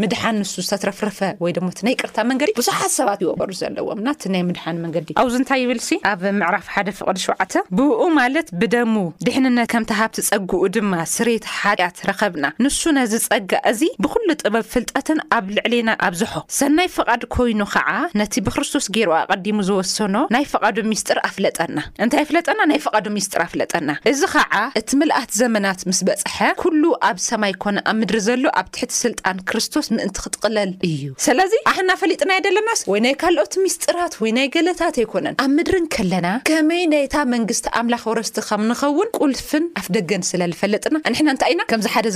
ምድሓን 0.02 0.36
ንሱ 0.42 0.52
ዝተትረፍረፈ 0.66 1.18
ወይ 1.44 1.52
ድ 1.56 1.64
ናይ 1.88 1.94
ቅርታ 2.02 2.16
መንገዲ 2.30 2.50
ብዙሓት 2.60 2.92
ሰባት 2.98 3.20
ይወበሩ 3.24 3.50
ዘለዎም 3.62 4.00
ና 4.06 4.14
ናይ 4.34 4.42
ምድሓን 4.48 4.76
መንገዲእ 4.84 5.16
ኣብዚ 5.22 5.34
እንታይ 5.40 5.60
ይብል 5.64 5.80
ኣብ 6.12 6.20
ምዕራፍ 6.40 6.64
ሓደ 6.74 6.88
ፍቅዲ 6.98 7.18
ሸዉዓተ 7.24 7.52
ብኡ 7.78 8.00
ማለት 8.20 8.48
ብደሙ 8.60 8.94
ድሕንነት 9.26 9.68
ከምተሃብቲ 9.74 10.18
ፀጉኡ 10.30 10.62
ድማ 10.76 10.92
ስሬት 11.16 11.46
ያት 11.82 11.96
ረከብና 12.10 12.46
ንሱ 12.64 12.80
ነዝ 12.98 13.12
ፀጋ 13.28 13.50
እዚ 13.70 13.80
ብኩሉ 14.04 14.28
ጥበብ 14.42 14.64
ፍልጠትን 14.72 15.18
ኣብ 15.36 15.46
ልዕሊና 15.56 15.90
ኣብዝሖ 16.08 16.32
ሰናይ 16.58 16.88
ፍቓድ 16.96 17.22
ኮይኑ 17.34 17.60
ከዓ 17.74 17.88
ነቲ 18.20 18.34
ብክርስቶስ 18.46 18.86
ገይር 18.96 19.10
ኣቐዲሙ 19.20 19.56
ዝወሰኖ 19.68 20.14
ናይ 20.34 20.44
ፍቓዶ 20.52 20.76
ሚስጢር 20.92 21.18
ኣፍለጠና 21.28 21.78
እንታይ 22.04 22.20
ኣፍለጠና 22.26 22.58
ናይ 22.70 22.80
ፍቓዶ 22.86 23.06
ሚስጢር 23.16 23.40
ኣፍለጠና 23.46 23.90
እዚ 24.10 24.20
ከዓ 24.34 24.54
እቲ 24.80 24.90
ምልኣት 25.00 25.30
ዘመናት 25.40 25.80
ምስ 25.90 26.00
በፅሐ 26.08 26.38
ኩሉ 26.62 26.82
ኣብ 27.10 27.16
ሰማይ 27.28 27.54
ኮነ 27.64 27.78
ኣብ 27.92 27.96
ምድሪ 28.02 28.20
ዘሎ 28.28 28.44
ኣብ 28.60 28.66
ትሕቲ 28.76 28.92
ስልጣን 29.04 29.38
ክርስቶስ 29.50 29.88
ምእንቲ 29.96 30.16
ክትቕለል 30.26 30.72
እዩ 30.90 31.04
ስለዚ 31.26 31.52
ኣሕና 31.72 31.90
ፈሊጥና 32.02 32.30
የደለናስ 32.38 32.82
ወይ 32.92 33.00
ናይ 33.06 33.14
ካልኦት 33.22 33.54
ሚስጢራት 33.64 34.14
ወይ 34.24 34.32
ናይ 34.38 34.46
ገለታት 34.56 34.96
ኣይኮነን 35.02 35.36
ኣብ 35.46 35.50
ምድሪን 35.56 35.86
ከለና 35.96 36.28
ከመይ 36.50 36.84
ናይታ 36.94 37.14
መንግስቲ 37.34 37.66
ኣምላኽ 37.82 38.04
ወረስቲ 38.12 38.38
ከምንኸውን 38.50 39.10
ቁልፍን 39.20 39.64
ኣፍ 39.82 39.88
ደገን 39.96 40.24
ስለዝፈለጥና 40.32 40.94
ንኢና 41.12 41.32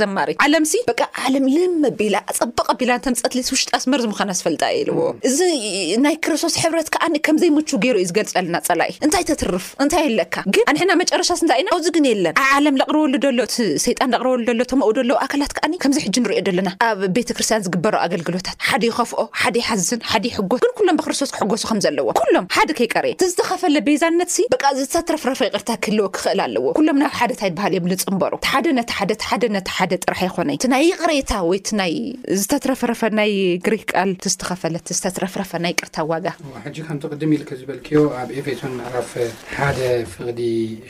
ዘማሪ 0.01 0.31
ዓለም 0.45 0.65
በ 0.89 0.93
ዓለም 1.27 1.45
ልመ 1.57 1.85
ቢላ 1.99 2.17
ኣፀብቐ 2.33 2.59
ኣቢላ 2.73 2.93
ተም 3.05 3.15
ፀትሊ 3.21 3.41
ውሽጢ 3.55 3.69
ኣስመር 3.79 4.01
ዝምኳና 4.05 4.33
ዝፈልጣ 4.39 4.63
ኢለዎ 4.79 4.99
እዚ 5.29 5.39
ናይ 6.05 6.15
ክርስቶስ 6.25 6.55
ሕብረት 6.63 6.89
ከዓኒ 6.95 7.15
ከምዘይምቹ 7.27 7.71
ገይሩ 7.85 7.97
እዩ 8.03 8.09
ዝገልፅ 8.11 8.33
ኣለና 8.41 8.57
ፀላኢ 8.67 8.91
እንታይ 9.07 9.25
ተትርፍ 9.31 9.65
እንታይ 9.85 10.03
የለካ 10.09 10.35
ግን 10.55 10.65
ኣንሕና 10.73 10.93
መጨረሻ 11.03 11.29
ስንታይ 11.41 11.59
ኢና 11.63 11.69
ኣብዚ 11.77 11.87
ግን 11.97 12.07
የለን 12.11 12.35
ኣ 12.43 12.45
ዓለም 12.59 12.77
ዘቕርበሉ 12.81 13.19
ሎ 13.39 13.47
እ 13.65 13.67
ሰይጣን 13.87 14.13
ዘቕርበሉ 14.15 14.55
ሎ 14.61 14.67
ተመኡ 14.73 14.89
ሎዎ 15.11 15.17
ኣካላት 15.27 15.55
ከኣኒ 15.59 15.75
ከምዚ 15.85 15.99
ሕጂ 16.07 16.17
ንሪዮ 16.25 16.39
ዘለና 16.49 16.71
ኣብ 16.89 17.01
ቤተክርስትያን 17.19 17.65
ዝግበሮ 17.67 17.95
ኣገልግሎታት 18.07 18.59
ሓደ 18.69 18.83
ይኸፍኦ 18.91 19.25
ሓደ 19.43 19.55
ይሓዝን 19.63 20.03
ሓደ 20.13 20.25
ይሕሱ 20.31 20.45
ግን 20.65 20.73
ኩሎም 20.81 20.99
ብክርስቶስ 21.01 21.33
ክሕገሱ 21.37 21.65
ከም 21.73 21.81
ዘለዎ 21.87 22.07
ኩሎም 22.21 22.47
ሓደ 22.59 22.71
ከይቀርየ 22.81 23.15
ዝተኸፈለ 23.33 23.77
ቤዛነት 23.89 24.33
በ 24.55 24.75
ዝተትረፍረፈይ 24.83 25.49
ቅርታ 25.57 25.69
ክህልዎ 25.85 26.07
ክክእል 26.19 26.41
ኣለዎ 26.49 26.65
ኩሎም 26.81 26.99
ናብ 27.05 27.15
ሓደታ 27.23 27.43
ይበሃል 27.51 27.73
እዮም 27.77 27.89
ልፅምበሩ 27.95 28.35
ሓደ 28.53 28.67
ነትሓደ 28.81 29.13
ደ 29.47 29.60
ሓደ 29.77 29.93
ጥራሕ 30.05 30.21
ኣይኮነ 30.27 30.51
እቲናይ 30.57 30.87
ቀሬታ 31.03 31.33
ወዝተትረፍረፈ 31.51 33.01
ናይ 33.19 33.33
ግሪክ 33.67 33.83
ቃል 33.93 34.11
ዝተኸፈለ 34.33 34.77
ዝተትረፍረፈ 34.99 35.53
ናይ 35.65 35.73
ቅርታ 35.81 35.97
ዋጋ 36.11 36.27
ሕጂ 36.67 36.77
ከምቲ 36.87 37.03
ቅድሚ 37.15 37.31
ኢል 37.39 37.45
ዝበልክዮ 37.61 38.01
ኣብ 38.21 38.29
ኤፌትን 38.41 38.73
ምዕራፍ 38.79 39.11
ሓደ 39.57 39.79
ፍቅዲ 40.15 40.41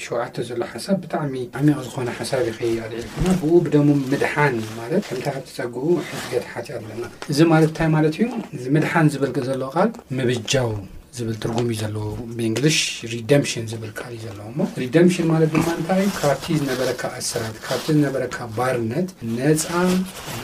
ሸዉዓተ 0.04 0.36
ዘሎ 0.50 0.62
ሓሳብ 0.74 0.98
ብጣዕሚ 1.06 1.34
ዓሚቕ 1.60 1.78
ዝኾነ 1.88 2.08
ሓሳብ 2.20 2.44
ይኸ 2.50 2.60
ልል 2.92 3.06
ብኡ 3.42 3.52
ብደሙ 3.66 3.88
ምድሓን 4.12 4.56
ማት 4.78 4.92
ከታይ 5.08 5.20
ካ 5.26 5.36
ትፀግቡ 5.50 5.84
ሕገት 6.12 6.46
ሓት 6.54 6.68
ኣለና 6.78 7.02
እዚ 7.34 7.38
ማለት 7.54 7.72
ንታይ 7.74 7.90
ማለት 7.96 8.14
እዩ 8.20 8.30
ምድሓን 8.76 9.10
ዝበልግ 9.14 9.36
ዘሎ 9.50 9.60
ል 9.84 9.90
ምብጃው 10.18 10.70
ዝብል 11.16 11.36
ትርጉም 11.42 11.68
እዩ 11.72 11.76
ዘለው 11.82 12.06
ብእንግሊሽ 12.36 12.76
ሪደምሽን 13.12 13.64
ዝብል 13.70 13.92
ካል 13.98 14.12
እዩ 14.16 14.20
ዘለው 14.26 14.48
ሞ 14.58 14.66
ሪደምሽን 14.82 15.26
ማለት 15.32 15.48
ድማ 15.54 15.66
እንታይ 15.78 16.00
እዩ 16.04 16.10
ካብቲ 16.20 16.44
ዝነበረካ 16.60 17.02
ኣሰራት 17.18 17.56
ካብቲ 17.66 17.86
ዝነበረካ 17.96 18.36
ባርነት 18.58 19.08
ነፃ 19.38 19.64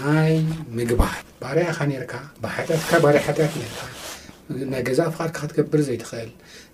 ናይ 0.05 0.33
ምግባር 0.79 1.15
ባርያኻ 1.43 1.79
ርካ 2.05 2.15
ብሓጢትካ 2.45 2.91
ባሪ 3.05 3.17
ሓጢት 3.27 3.53
ርካ 3.67 3.85
ናይ 4.73 4.83
ገዛ 4.89 5.01
ፍቃድካ 5.15 5.39
ክትገብር 5.45 5.81
ዘይ 5.89 5.97
ትኽእል 6.03 6.31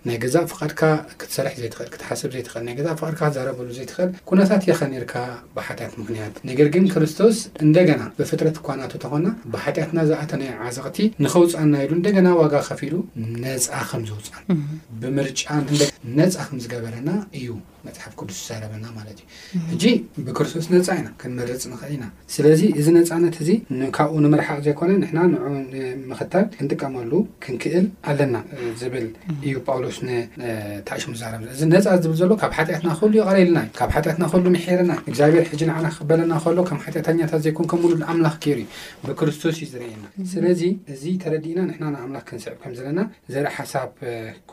ናይ 0.08 0.16
ገዛእ 0.22 0.44
ፍቓድካ 0.50 0.80
ክትሰርሕ 1.20 1.54
ዘይትኽእል 1.62 1.90
ክትሓስብ 1.94 2.30
ዘይትኽእል 2.34 2.64
ናይ 2.68 2.74
ገዛ 2.78 2.88
ፍቃድካ 3.00 3.20
ክትዛረብሉ 3.28 3.66
ዘይትኽእል 3.78 4.10
ኩነታት 4.28 4.62
የኸ 4.68 4.80
ነርካ 4.92 5.14
ብሓጢኣት 5.56 5.92
ምክንያት 6.00 6.34
ነገር 6.48 6.68
ግን 6.74 6.86
ክርስቶስ 6.94 7.36
እንደገና 7.66 8.00
ብፍጥረት 8.18 8.56
ህኳናቱ 8.62 8.92
ተኾና 9.04 9.26
ብሓጢኣትና 9.54 9.98
ዝኣተነየ 10.10 10.56
ዓዘቕቲ 10.68 10.98
ንኽውፅና 11.24 11.74
ኢሉ 11.84 11.92
እንደገና 12.00 12.28
ዋጋ 12.40 12.54
ኸፊ 12.70 12.80
ኢሉ 12.88 12.96
ነፃ 13.44 13.76
ከም 13.90 14.02
ዝውፅን 14.10 14.60
ብምርጫነፃ 15.02 16.32
ከም 16.48 16.58
ዝገበረና 16.64 17.10
እዩ 17.40 17.48
ሓፍ 17.98 18.14
ስ 18.38 18.56
ዝናዩ 19.70 19.94
ብክርስቶስ 20.26 20.66
ነፃ 20.72 20.88
ኢና 20.98 21.08
ክንመርፅ 21.20 21.62
ንኽእል 21.72 21.92
ኢና 21.94 22.04
ስለዚ 22.34 22.60
እዚ 22.80 22.86
ነፃነት 22.96 23.34
እዚ 23.42 23.50
ካብኡ 23.96 24.14
ንመርሓቅ 24.24 24.58
ዘይኮነ 24.66 24.90
ንምክታል 25.32 26.44
ክንጥቀመሉ 26.54 27.12
ክንክእል 27.44 27.86
ኣለና 28.10 28.36
ዝብል 28.80 29.06
እዩ 29.46 29.52
ውሎስ 29.76 29.98
እሽሙእዚ 30.96 31.22
ነፃ 31.72 31.84
ዝብል 32.04 32.22
ሎካብ 32.32 32.52
ሓኣትና 32.58 32.88
ሉ 33.08 33.12
ይቀልና 33.20 33.58
እዩ 33.64 33.68
ካብ 33.80 33.90
ሓትና 33.96 34.24
ሉ 34.46 34.52
ረና 34.80 34.92
ግዚኣብሔር 35.10 35.44
ክበለናሎ 35.98 36.58
ሓት 36.86 36.98
ዘምሉሉ 37.34 38.00
ምላ 38.18 38.32
ይሩ 38.50 38.60
ብክስቶስ 39.08 39.56
ዩ 39.64 39.68
ዝእና 39.74 40.04
ስለዚ 40.34 40.62
እዚ 40.94 41.02
ተረዲእና 41.24 41.60
ና 41.82 41.84
ንምላ 41.96 42.16
ክንስዕብ 42.30 42.56
ከዘለና 42.64 43.00
ዘርኢ 43.34 43.52
ሓሳብ 43.58 43.90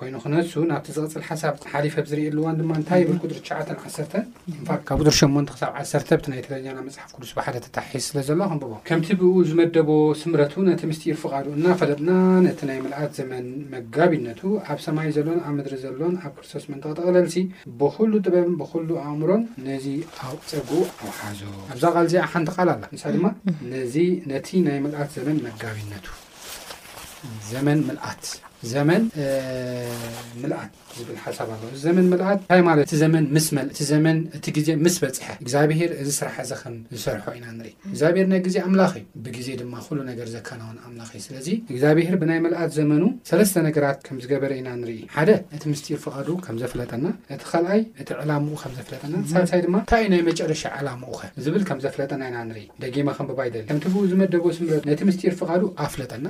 ይኑ 0.09 0.15
ክነሱ 0.25 0.51
ናብቲ 0.73 0.87
ዝቅፅል 0.97 1.23
ሓብ 1.43 1.55
ሓፈ 1.75 1.95
ዝእዋማይ 2.11 3.03
ሪ91 3.27 4.83
ካብ 4.87 4.99
ሪ 5.07 5.11
8 5.17 5.53
ሳ 5.59 5.67
ዓ 5.75 6.19
ና 6.31 6.35
ለያና 6.51 6.79
መፅሓፍ 6.87 7.09
ቅዱስ 7.15 7.31
ሓደ 7.45 7.55
ተታሒዝ 7.65 8.03
ስለዘሎ 8.09 8.41
ቦ 8.61 8.79
ከምቲ 8.89 9.09
ብኡ 9.21 9.31
ዝመደቦ 9.49 9.89
ስምረቱ 10.21 10.53
ነቲ 10.69 10.81
ምስት 10.91 11.03
ይፍቃዱ 11.09 11.45
እናፈለጥና 11.57 12.09
ነቲ 12.47 12.59
ናይ 12.69 12.79
ምልኣት 12.85 13.11
ዘመን 13.19 13.45
መጋቢነቱ 13.73 14.41
ኣብ 14.73 14.79
ሰማይ 14.85 15.09
ዘሎን 15.17 15.39
ኣብ 15.45 15.53
ምድሪ 15.59 15.75
ዘሎን 15.85 16.15
ኣብ 16.25 16.31
ክርስቶስ 16.39 16.65
ምንቅጠቀለልሲ 16.71 17.37
ብኩሉ 17.83 18.11
ጥበብን 18.25 18.55
ብሉ 18.63 18.89
ኣእምሮን 19.05 19.43
ነዚ 19.67 19.87
ፀጉኡ 20.19 20.79
ኣውሓዞ 21.07 21.39
ኣብዛ 21.73 21.85
ቃል 21.95 22.03
እዚኣ 22.09 22.25
ሓንቲ 22.33 22.49
ቃል 22.57 22.69
ኣላ 22.75 22.81
ንሳ 22.97 23.03
ድማ 23.15 23.25
ነቲ 24.33 24.47
ናይ 24.67 24.77
ምልኣት 24.85 25.09
ዘመን 25.19 25.39
መጋቢነቱ 25.47 26.07
ዘመን 27.53 27.79
ልኣት 27.95 28.23
ዘመን 28.71 29.03
ምልኣት 30.41 30.71
ዝብል 30.97 31.17
ሓሳ 31.23 31.39
ዘመን 31.83 32.05
ምልኣት 32.11 32.39
ንታይ 32.61 32.61
እዘስዜ 32.85 33.95
ምስ 34.85 34.95
በፅሐ 35.03 35.27
እግዚኣብሄር 35.43 35.91
ዚ 36.07 36.11
ስራሕ 36.19 36.35
ምዝሰርሖ 36.93 37.25
ኢና 37.37 37.45
እግዚኣብሔር 37.91 38.27
ግዜ 38.47 38.55
ኣምላኽ 38.67 38.91
እዩ 38.99 39.05
ብግዜ 39.25 39.47
ድማ 39.61 39.75
ሉ 39.97 39.99
ነገር 40.11 40.27
ዘከናውን 40.35 40.77
ኣምላ 40.87 41.03
እዩ 41.11 41.21
ስለዚ 41.27 41.47
እግዚኣብሄር 41.73 42.15
ብናይ 42.23 42.39
መልኣት 42.45 42.71
ዘመኑ 42.79 43.03
ለስተ 43.41 43.55
ነገራት 43.67 43.99
ከምዝገበረ 44.07 44.51
ኢና 44.61 44.69
ንርኢ 44.81 44.97
ሓደ 45.15 45.29
እቲ 45.57 45.63
ምስር 45.73 45.99
ፍቃ 46.05 46.15
ከምዘፍለጠና 46.47 47.05
እቲ 47.35 47.41
ካኣይ 47.51 47.81
ቲ 48.09 48.19
ዕላሙኡዘፍለጠና 48.25 49.13
ሳሳይ 49.33 49.61
ማ 49.75 49.79
እንታዩ 49.85 50.05
ናይ 50.15 50.23
መጨረሻ 50.31 50.63
ዕላምኡ 50.79 51.13
ዝብል 51.45 51.63
ከም 51.71 51.81
ዘፍለጠና 51.87 52.21
ኢና 52.31 52.39
ኢ 52.63 52.65
ደማ 52.97 53.09
ከምባ 53.19 53.39
ይ 53.49 53.63
ከምቲብ 53.71 53.95
ዝመደቦ 54.13 54.45
ቲ 54.99 55.01
ምስር 55.11 55.33
ፍቃ 55.43 55.49
ኣፍለጠና 55.87 56.25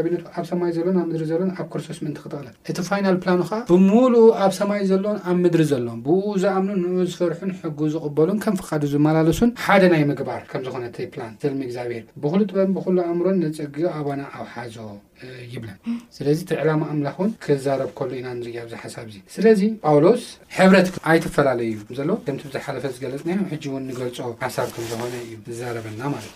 ት 0.00 0.22
ኣብ 0.38 0.44
ሰማይ 0.50 0.70
ዘሎን 0.76 0.96
ብ 0.98 1.06
ምድሪ 1.08 1.24
ዘሎ 1.30 1.40
ኣብ 1.60 1.68
ክርስቶስ 1.72 1.98
ምን 2.04 2.12
ክጠለ 2.24 2.46
እቲ 2.70 2.76
ፋይናል 2.88 3.16
ላኑ 3.28 3.40
ከዓ 3.50 3.58
ብሙሉ 3.70 4.14
ኣብ 4.44 4.52
ሰማይ 4.60 4.80
ዘሎዎን 4.90 5.18
ኣብ 5.30 5.36
ምድሪ 5.44 5.62
ዘሎዎ 5.72 5.94
ብኡ 6.06 6.20
ዝኣምኑ 6.44 6.76
ንዑ 6.94 7.02
ዝፈርሑን 7.12 7.52
ሕጉ 7.60 7.80
ዝቕበሉን 7.94 8.38
ከም 8.44 8.54
ፍካዱ 8.60 8.82
ዝመላለሱን 8.94 9.50
ሓደ 9.64 9.82
ናይ 9.92 10.02
ምግባር 10.12 10.42
ከምዝኮነ 10.52 10.84
ላ 11.20 11.68
ግዚኣብሄር 11.68 12.04
ብሉ 12.24 12.40
ጥበን 12.50 12.70
ብሉ 12.78 12.96
ኣእምሮን 13.10 13.38
ፀጊ 13.58 13.84
ኣባና 13.98 14.20
ኣብሓዞ 14.40 14.76
ይብለን 15.54 15.78
ስለዚ 16.16 16.38
ቲዕላማ 16.50 16.82
ኣምላክ 16.92 17.16
ን 17.28 17.30
ክዛረብከሉ 17.44 18.10
ኢና 18.18 18.28
ን 18.36 18.40
ሓሳብ 18.82 19.06
ስለዚ 19.34 19.60
ጳውሎስ 19.84 20.22
ሕብረት 20.58 20.86
ኣይትፈላለዩዘ 21.12 21.80
ከምቲ 22.26 22.44
ዝሓፈዝፅ 22.54 23.02
ሕን 23.32 23.42
ንገልፆ 23.88 24.28
ሓሳብ 24.44 24.68
ዝኮነ 24.92 25.12
እዩ 25.24 25.32
ዝዛረበና 25.48 26.00
ማለት 26.14 26.34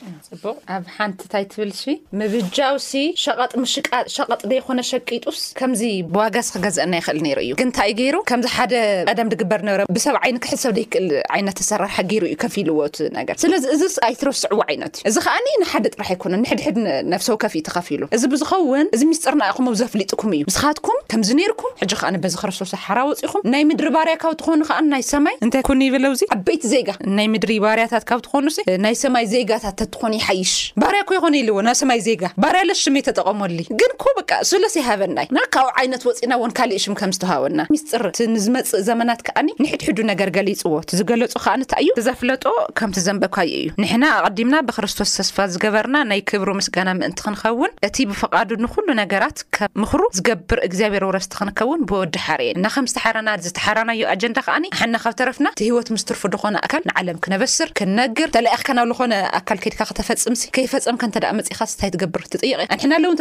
ዩቅይ 1.39 1.73
ል 2.21 2.29
ብጃው 2.35 2.77
ቀ 3.23 3.49
ሽቃ 3.73 3.89
ሸቐጥ 4.15 4.41
ዘይኮነ 4.51 4.81
ሸቂጡስ 4.91 5.39
ከምዚ 5.59 5.83
ብዋጋ 6.15 6.37
ዝክገዝአና 6.47 6.93
ይኽእል 7.01 7.19
እዩ 7.45 7.51
ግንታይይ 7.61 7.93
ገይሩ 8.01 8.17
ከምዚ 8.31 8.47
ሓደ 8.57 8.73
ቀደም 9.11 9.29
ግበር 9.41 9.61
በ 9.69 9.85
ብሰብ 9.97 10.15
ይንክሕሰብ 10.31 10.73
ዘይክል 10.79 11.07
ይነት 11.41 11.57
ተሰራርሓ 11.61 11.97
ገይሩ 12.11 12.23
ዩ 12.33 12.37
ፍልዎት 12.55 12.97
ነገር 13.19 13.35
ስለዚ 13.43 13.63
እዚስ 13.77 13.95
ኣይትረስዕዎ 14.09 14.59
ዓይነት 14.69 14.95
እዩ 15.03 15.09
እዚ 15.11 15.17
ከኣኒ 15.27 15.47
ንሓደ 15.63 15.85
ጥራሕ 15.95 16.11
ይኮነ 16.17 16.35
ንሕድሕድ 16.45 16.77
ነፍሰው 17.15 17.37
ከፍእ 17.45 17.63
ተከፊኢሉ 17.69 18.03
እዚ 18.19 18.23
ብዝኸውን 18.33 18.87
እዚ 18.97 19.01
ሚስጥርናኹምብ 19.11 19.77
ዘፍሊጥኩም 19.83 20.33
እዩ 20.39 20.43
ምስካትኩም 20.51 20.99
ከምዚ 21.15 21.31
ርኩም 21.53 21.73
ሕ 21.83 21.89
ከ 21.93 22.05
በዚ 22.27 22.35
ክረሰሰ 22.43 22.73
ሓረ 22.85 22.99
ወፅኹም 23.11 23.43
ናይ 23.55 23.63
ምድሪ 23.71 23.89
ባርያ 23.97 24.15
ካብ 24.23 24.35
ትኾኑ 24.43 24.61
ከ 24.71 24.81
ናይ 24.93 25.05
ሰማይ 25.13 25.35
እንታይ 25.45 25.63
ን 25.79 25.81
ይበለውዚ 25.89 26.21
ዓበይቲ 26.37 26.63
ዜጋ 26.75 26.89
ናይ 27.19 27.27
ምድሪ 27.35 27.53
ባርያታት 27.67 28.05
ካብ 28.11 28.21
ትኾኑ 28.27 28.45
ናይ 28.85 28.95
ሰማይ 29.05 29.25
ዜጋታት 29.35 29.79
ትኮኑ 29.95 30.13
ይሓይሽ 30.21 30.53
ባርያ 30.83 31.01
ኮይኮ 31.11 31.25
የዎ 31.41 31.59
ና 31.69 31.77
ሰማይ 31.83 32.01
ዜጋ 32.09 32.23
ባርያ 32.43 32.61
ለስሽ 32.71 32.85
ተጠቐሙ 33.09 33.41
ግን 33.81 33.93
ኮ 34.03 34.13
በ 34.17 34.21
ስለስ 34.51 34.75
ይሃበናይ 34.81 35.27
ናብካብኡ 35.37 35.71
ዓይነት 35.81 36.03
ወፂና 36.09 36.33
እውን 36.39 36.53
ካሊእ 36.59 36.81
ሽም 36.85 36.95
ከም 37.01 37.11
ዝተዋሃወና 37.17 37.61
ሚስጢር 37.75 38.03
ንዝመፅእ 38.35 38.83
ዘመናት 38.89 39.21
ከዓኒ 39.27 39.49
ንሕድሕዱ 39.63 39.99
ነገር 40.11 40.29
ገሊፅዎ 40.37 40.75
ትዝገለፁ 40.91 41.33
ከኣንታይ 41.45 41.85
እዩ 41.85 42.03
ዘፍለጦ 42.07 42.45
ከምቲ 42.81 42.97
ዘንበካዩ 43.07 43.51
እዩ 43.61 43.67
ንሕና 43.83 44.05
ኣቐዲምና 44.21 44.57
ብክርስቶስ 44.69 45.13
ተስፋ 45.19 45.37
ዝገበርና 45.55 45.97
ናይ 46.11 46.21
ክብሪ 46.31 46.51
ምስጋና 46.61 46.91
ምእንቲ 47.01 47.19
ክንከውን 47.27 47.73
እቲ 47.89 47.97
ብፍቓዱ 48.11 48.51
ንኩሉ 48.65 48.87
ነገራት 49.03 49.39
ከም 49.59 49.71
ምኽሩ 49.83 50.03
ዝገብር 50.19 50.59
እግዚኣብሔር 50.69 51.07
ወረስቲ 51.11 51.33
ክንከውን 51.41 51.83
ብወዲ 51.91 52.15
ሓርእ 52.27 52.51
ና 52.65 52.73
ከም 52.77 52.89
ዝተሓረና 52.93 53.29
ዝተሓራናዮ 53.47 54.03
ኣጀንዳ 54.15 54.39
ከዓኒ 54.49 54.65
ኣሓና 54.77 54.97
ካብ 55.05 55.17
ተረፍና 55.21 55.47
እቲ 55.57 55.63
ሂወት 55.71 55.91
ምስትርፉ 55.97 56.23
ድኾነ 56.35 56.57
ኣካል 56.69 56.83
ንዓለም 56.91 57.21
ክነበስር 57.27 57.69
ክንነግር 57.81 58.29
ተሊኣክካናብ 58.39 58.89
ዝኾነ 58.95 59.15
ኣካል 59.41 59.61
ከይድካ 59.65 59.81
ክተፈፅም 59.93 60.37
ሲ 60.43 60.53
ከይፈፀምካ 60.59 61.03
እንተ 61.11 61.27
መፅኢካ 61.41 61.61
ስታይ 61.75 61.93
ትገብር 61.97 62.25
ትጥይቅ 62.35 62.83
ናለው 62.93 63.13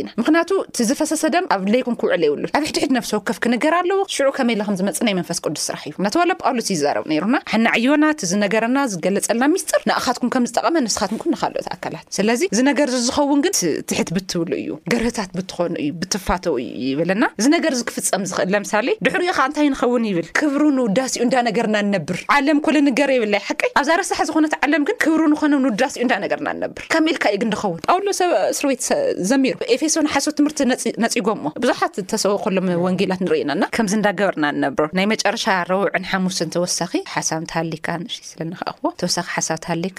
ኢና 0.00 0.08
ምክንያቱ 0.20 0.50
ዝፈሰሰ 0.88 1.22
ደም 1.34 1.46
ኣብ 1.54 1.62
ለይኩም 1.72 1.94
ክውዕል 2.00 2.22
የብሉን 2.26 2.50
ኣብ 2.58 2.62
ሕድሕድ 2.70 2.90
ነፍሰወ 2.96 3.18
ከፍክ 3.28 3.44
ነገር 3.54 3.72
ኣለዎ 3.80 3.98
ሽዑ 4.14 4.28
ከመኢናከም 4.38 4.74
ዝመፅ 4.80 4.98
ናይ 5.06 5.14
መንፈስ 5.18 5.38
ቅዱስ 5.44 5.64
ስራሕ 5.68 5.82
እዩ 5.90 5.96
ነተዋለ 6.06 6.30
ጳውሎስ 6.42 6.68
እዩ 6.72 6.76
ዛረቡ 6.84 7.04
ነይሩና 7.12 7.36
ሓኒ 7.52 7.64
ዕዮናትዚ 7.80 8.32
ነገርና 8.44 8.78
ዝገለፀልና 8.92 9.44
ሚስጢር 9.54 9.80
ንኣኻትኩም 9.90 10.30
ከም 10.34 10.46
ዝጠቐመ 10.50 10.76
ንስኻትኩምኩ 10.86 11.26
ንካልኦት 11.34 11.68
ኣካላት 11.74 12.04
ስለዚ 12.18 12.40
እዚ 12.54 12.60
ነገር 12.70 12.88
ዝኸውን 13.06 13.42
ግን 13.46 13.54
ትሕት 13.92 14.10
ብትብሉ 14.18 14.52
እዩ 14.62 14.70
ገርህታት 14.94 15.30
ብትኾኑ 15.38 15.72
እዩ 15.84 15.90
ብትፋተው 16.02 16.56
ይብለና 16.90 17.24
እዚ 17.42 17.46
ነገር 17.56 17.74
ዚክፍፀም 17.82 18.24
ዝኽእል 18.32 18.52
ለምሳሌ 18.56 18.88
ድሕሪኦ 19.06 19.34
ከ 19.38 19.42
እንታይ 19.50 19.68
ንኸውን 19.74 20.04
ይብል 20.10 20.28
ክብሩ 20.40 20.62
ንውዳስኡ 20.78 21.22
እንዳ 21.28 21.36
ነገርና 21.50 21.76
ንነብር 21.88 22.20
ዓለም 22.36 22.60
ኮለ 22.68 22.76
ንገር 22.88 23.10
የብላይ 23.18 23.42
ሓቀ 23.48 23.62
ኣብዝ 23.80 23.90
ረሳሓ 24.02 24.18
ዝኮነት 24.30 24.54
ዓለም 24.64 24.82
ግን 24.90 24.96
ክብሩ 25.04 25.22
ንኮነ 25.34 25.54
ንውዳስኡ 25.66 26.00
እንዳነገርና 26.06 26.48
ንነብር 26.58 26.84
ከመ 26.94 27.06
ኢልካ 27.12 27.24
እዩ 27.32 27.38
ግን 27.44 27.50
ንኸውን 27.54 27.80
ጳውሎስእስርቤት 27.88 28.84
ዘሚሩ 29.32 29.54
ኤፌሶን 29.74 30.06
ሓሶ 30.12 30.26
ትምህርቲ 30.38 30.58
ነፅጎ 31.04 31.28
ሞ 31.44 31.46
ብዙሓት 31.62 31.94
ተሰወከሎም 32.10 32.68
ወንጌላት 32.84 33.20
ንርኢና 33.24 33.64
ከምዚ 33.76 33.92
እዳገበርና 33.98 34.44
ንብር 34.62 34.86
ናይ 34.96 35.06
መጨረሻ 35.12 35.44
ረውዕን 35.70 36.04
ሓሙስ 36.12 36.38
ተወሳኺ 36.54 36.92
ሓሳብ 37.14 37.42
ሃሊካ 37.54 37.86
ስለቦ 38.28 38.82
ተወሳኺ 39.02 39.26
ሓሳብ 39.36 39.60
ሃሊካ 39.70 39.98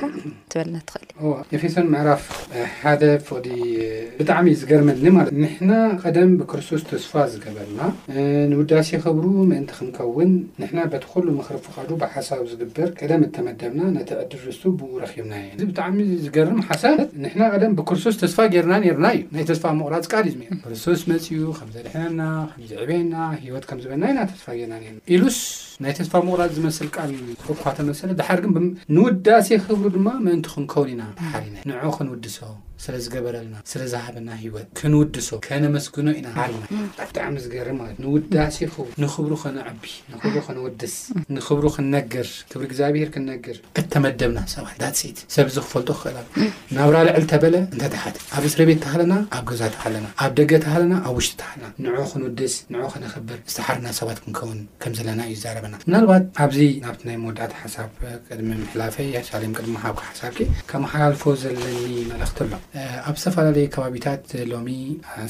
በል 0.53 0.71
እልኤፌሶን 1.55 1.89
ዕራፍ 1.99 2.23
ሓደ 2.81 3.03
ብጣዕሚ 4.21 4.47
ዝገርምኒ 4.61 4.97
ንሕና 5.43 5.71
ቀደም 6.05 6.31
ብክርስቶስ 6.39 6.81
ተስፋ 6.93 7.13
ዝገበልና 7.33 7.79
ንውዳሲ 8.53 8.89
ክብሩ 9.05 9.25
ምእንቲ 9.51 9.69
ክንከውን 9.77 10.31
ንና 10.63 10.77
በቲ 10.95 11.03
ኩሉ 11.13 11.25
ምክሪ 11.37 11.55
ፍቃዱ 11.67 11.89
ብሓሳብ 12.01 12.41
ዝግበር 12.53 12.87
ቀደም 12.99 13.21
ተመደብና 13.37 13.81
ነቲ 13.99 14.09
ዕድር 14.23 14.39
ብ 14.79 14.81
ረብና 15.05 15.33
ዩጣሚ 15.63 15.95
ዝርቶስፋናና 16.25 18.73
እዩ 19.41 19.50
ተስፋ 19.51 19.65
ምቁላፅ 19.77 20.05
ቃል 20.13 20.25
እዝ 20.29 20.35
ርሱስ 20.71 21.01
መፅኡ 21.11 21.37
ከም 21.57 21.69
ዘድሕነና 21.75 22.21
ከምዝዕበና 22.57 23.15
ሂይወት 23.43 23.63
ከም 23.69 23.79
ዝበለና 23.83 24.05
ኢና 24.11 24.19
ተስፋ 24.31 24.45
ጌና 24.59 24.73
ና 24.83 24.95
ኢሉስ 25.13 25.39
ናይ 25.85 25.93
ተስፋ 25.99 26.13
ምቁላፅ 26.27 26.51
ዝመስል 26.57 26.89
ቃል 26.95 27.11
እኳ 27.55 27.63
ተመሰለት 27.79 28.17
ድሓደ 28.21 28.41
ግን 28.57 28.67
ንውዳሴ 28.95 29.47
ክህብሉ 29.63 29.83
ድማ 29.97 30.07
ምእንቲ 30.27 30.47
ክንከውን 30.55 30.91
ኢና 30.93 31.03
ሓ 31.31 31.33
ኢና 31.49 31.57
ንዑ 31.71 31.89
ክንውድሰ 31.97 32.37
ስለዝገበረልና 32.85 33.55
ስለዝሃበና 33.71 34.29
ሂወት 34.43 34.67
ክንውድሶ 34.79 35.27
ከነመስግኖ 35.47 36.07
ኢና 36.19 36.27
ናብጣዕሚ 36.99 37.35
ዝገር 37.45 37.67
ማለት 37.79 37.97
እ 37.99 38.03
ንውዳሲ 38.03 38.57
ንኽብሩ 39.03 39.31
ክነዓቢ 39.45 39.83
ንብ 40.25 40.35
ክንውድስ 40.47 40.95
ንኽብሩ 41.35 41.65
ክንነግር 41.75 42.29
ክብሪ 42.51 42.63
እግዚኣብሔር 42.69 43.09
ክንነግር 43.15 43.57
እተመደብና 43.81 44.39
ሰባት 44.55 44.75
ዳሰይት 44.83 45.19
ሰብዚ 45.35 45.55
ክፈልጦ 45.65 45.89
ክእላ 46.01 46.19
ናብ 46.77 46.89
ራልዕል 46.95 47.25
ተበለ 47.33 47.55
እንተተሓት 47.73 48.17
ኣብ 48.37 48.43
እስረ 48.49 48.59
ቤት 48.69 48.81
ተሃለና 48.85 49.13
ኣብ 49.39 49.45
ገዛ 49.51 49.61
ተሃለና 49.75 50.07
ኣብ 50.25 50.31
ደገ 50.39 50.51
ተሃለና 50.65 50.93
ኣብ 51.09 51.15
ውሽጢ 51.19 51.35
ተሃልና 51.43 51.65
ን 51.85 52.01
ክንውድስ 52.13 52.53
ን 52.73 52.89
ክነኽብር 52.95 53.39
ዝተሓርና 53.51 53.87
ሰባት 53.99 54.19
ክንከውን 54.23 54.59
ከም 54.81 54.93
ዘለና 54.99 55.19
እዩ 55.27 55.35
ይዛረበና 55.37 55.75
ምናልባት 55.87 56.23
ኣብዚ 56.45 56.59
ናብቲ 56.85 57.01
ናይ 57.11 57.17
መወዳእቲ 57.25 57.53
ሓሳብ 57.63 57.89
ቅድሚ 58.29 58.49
ምሕላፈ 58.63 58.95
ኣሳሌ 59.21 59.43
ቅድሚ 59.59 59.75
ሃብካ 59.85 60.01
ሓሳብ 60.09 60.33
ከመሓላልፎ 60.71 61.23
ዘለኒ 61.45 61.87
መልእክት 62.11 62.39
ኣሎ 62.45 62.51
ኣብ 63.09 63.15
ዝተፈላለዩ 63.21 63.65
ከባቢታት 63.75 64.25
ሎሚ 64.51 64.69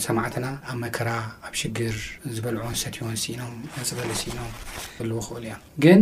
ሰማዕትና 0.07 0.47
ኣብ 0.71 0.77
መከራ 0.83 1.09
ኣብ 1.47 1.53
ሽግር 1.61 1.95
ዝበልዖ 2.37 2.61
ን 2.73 2.77
ሰትዮንስኢኖም 2.81 3.53
መፅበለሲኢኖም 3.77 4.51
ፍልውኽእሉ 4.97 5.41
እዮም 5.49 5.61
ግን 5.83 6.01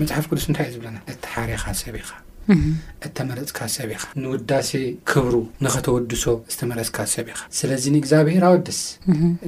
መፅሓፍ 0.00 0.24
ቅዱስ 0.30 0.46
እንታይ 0.50 0.66
እዩ 0.68 0.74
ዝብለና 0.76 0.98
እተሓሪኻ 1.14 1.64
ሰብ 1.82 1.94
ኢኻ 2.02 2.10
እተመረፅካ 3.06 3.58
ሰብ 3.76 3.88
ኢኻ 3.96 4.02
ንውዳሴ 4.22 4.70
ክብሩ 5.10 5.34
ንኸተወድሶ 5.66 6.24
ዝተመረፅካ 6.54 6.98
ሰብ 7.14 7.26
ኢኻ 7.32 7.40
ስለዚ 7.58 7.84
ንእግዚኣብሄር 7.96 8.44
ኣወደስ 8.48 8.80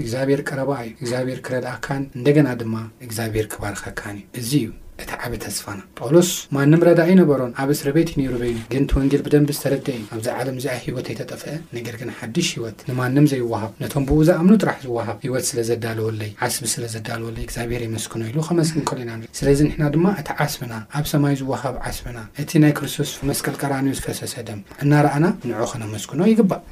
እግዚኣብሔር 0.02 0.40
ቀረባ 0.48 0.70
እዩ 0.88 0.92
እግዚኣብሔር 1.04 1.40
ክረድእካን 1.46 2.04
እንደገና 2.18 2.48
ድማ 2.62 2.74
እግዚኣብሄር 3.08 3.48
ክባርኸካን 3.54 4.18
እዩ 4.18 4.42
እዚ 4.42 4.50
እዩ 4.64 4.70
እቲ 5.02 5.10
ዓብ 5.26 5.32
ተስፋና 5.44 5.80
ጳውሎስ 5.98 6.30
ማንም 6.54 6.80
ረዳ 6.88 7.00
ይነበሮን 7.10 7.52
ኣብ 7.62 7.68
እስርቤት 7.74 8.08
ይነሩ 8.14 8.32
በይኒ 8.42 8.58
ግን 8.72 8.82
እቲ 8.86 8.92
ወንጌል 8.98 9.22
ብደንብ 9.26 9.48
ዝተረድ 9.56 9.86
እዩ 9.92 10.00
ኣብዚ 10.14 10.26
ዓለም 10.38 10.56
እዚኣ 10.60 10.74
ሂወት 10.84 11.06
ይተጠፍአ 11.12 11.52
ነገር 11.76 11.94
ግን 12.00 12.10
ሓዱሽ 12.20 12.48
ሂወት 12.56 12.78
ንማንም 12.88 13.26
ዘይዋሃብ 13.32 13.70
ነቶም 13.82 14.04
ብኡዛ 14.08 14.28
ኣምኑ 14.40 14.52
ጥራሕ 14.62 14.76
ዝዋሃብ 14.86 15.16
ሂወት 15.26 15.44
ስለ 15.50 15.58
ዘዳለወለይ 15.68 16.30
ዓስቢ 16.46 16.64
ስለዘዳለወለይ 16.74 17.42
እግዚኣብሄር 17.46 17.82
የመስክኖ 17.86 18.22
ኢሉ 18.30 18.38
ከመስክን 18.48 18.84
ከል 18.90 19.00
ኢና 19.04 19.12
ስለዚ 19.40 19.60
ሕና 19.74 19.84
ድማ 19.96 20.06
እቲ 20.22 20.28
ዓስብና 20.46 20.74
ኣብ 21.00 21.04
ሰማይ 21.12 21.36
ዝዋሃብ 21.42 21.76
ዓስብና 21.90 22.18
እቲ 22.44 22.50
ናይ 22.64 22.74
ክርስቶስ 22.80 23.12
መስቀል 23.30 23.56
ቀራንዮ 23.62 23.92
ዝፈሰሰ 24.00 24.34
ደም 24.50 24.60
እናርኣና 24.86 25.26
ንዑ 25.50 25.62
ኸነመስክኖ 25.74 26.20
ይግባእ 26.32 26.62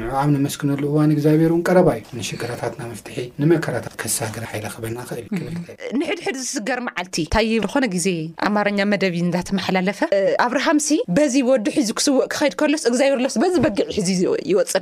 ንዑ 0.00 0.10
ኣብነ 0.24 0.36
መስክኖሉ 0.48 0.82
እዋን 0.92 1.10
እግዚኣብሄርን 1.18 1.62
ቀረባ 1.68 1.88
እዩ 2.00 2.06
ንሽከራታትና 2.22 2.80
መፍትሒ 2.92 3.16
ንመከራታት 3.42 3.92
ከሳግርሓ 4.02 4.50
ይለክበና 4.60 4.98
ክእልብልንድድዝርል 5.38 7.66
ዝኮነ 7.68 7.86
ግዜ 7.94 8.08
ኣማርኛ 8.48 8.80
መደብ 8.90 9.14
እናተመሓላለፈ 9.20 9.98
ኣብርሃም 10.44 10.78
ሲ 10.84 10.88
በዚ 11.16 11.34
ወዱ 11.48 11.66
ሒዙ 11.76 11.88
ክስውእ 11.98 12.20
ክከይድከሎስ 12.32 12.82
እግዚብርሎስ 12.90 13.34
በዚ 13.42 13.54
በጊዕ 13.64 13.86
ሒዚ 13.96 14.10
ይወፅ 14.50 14.72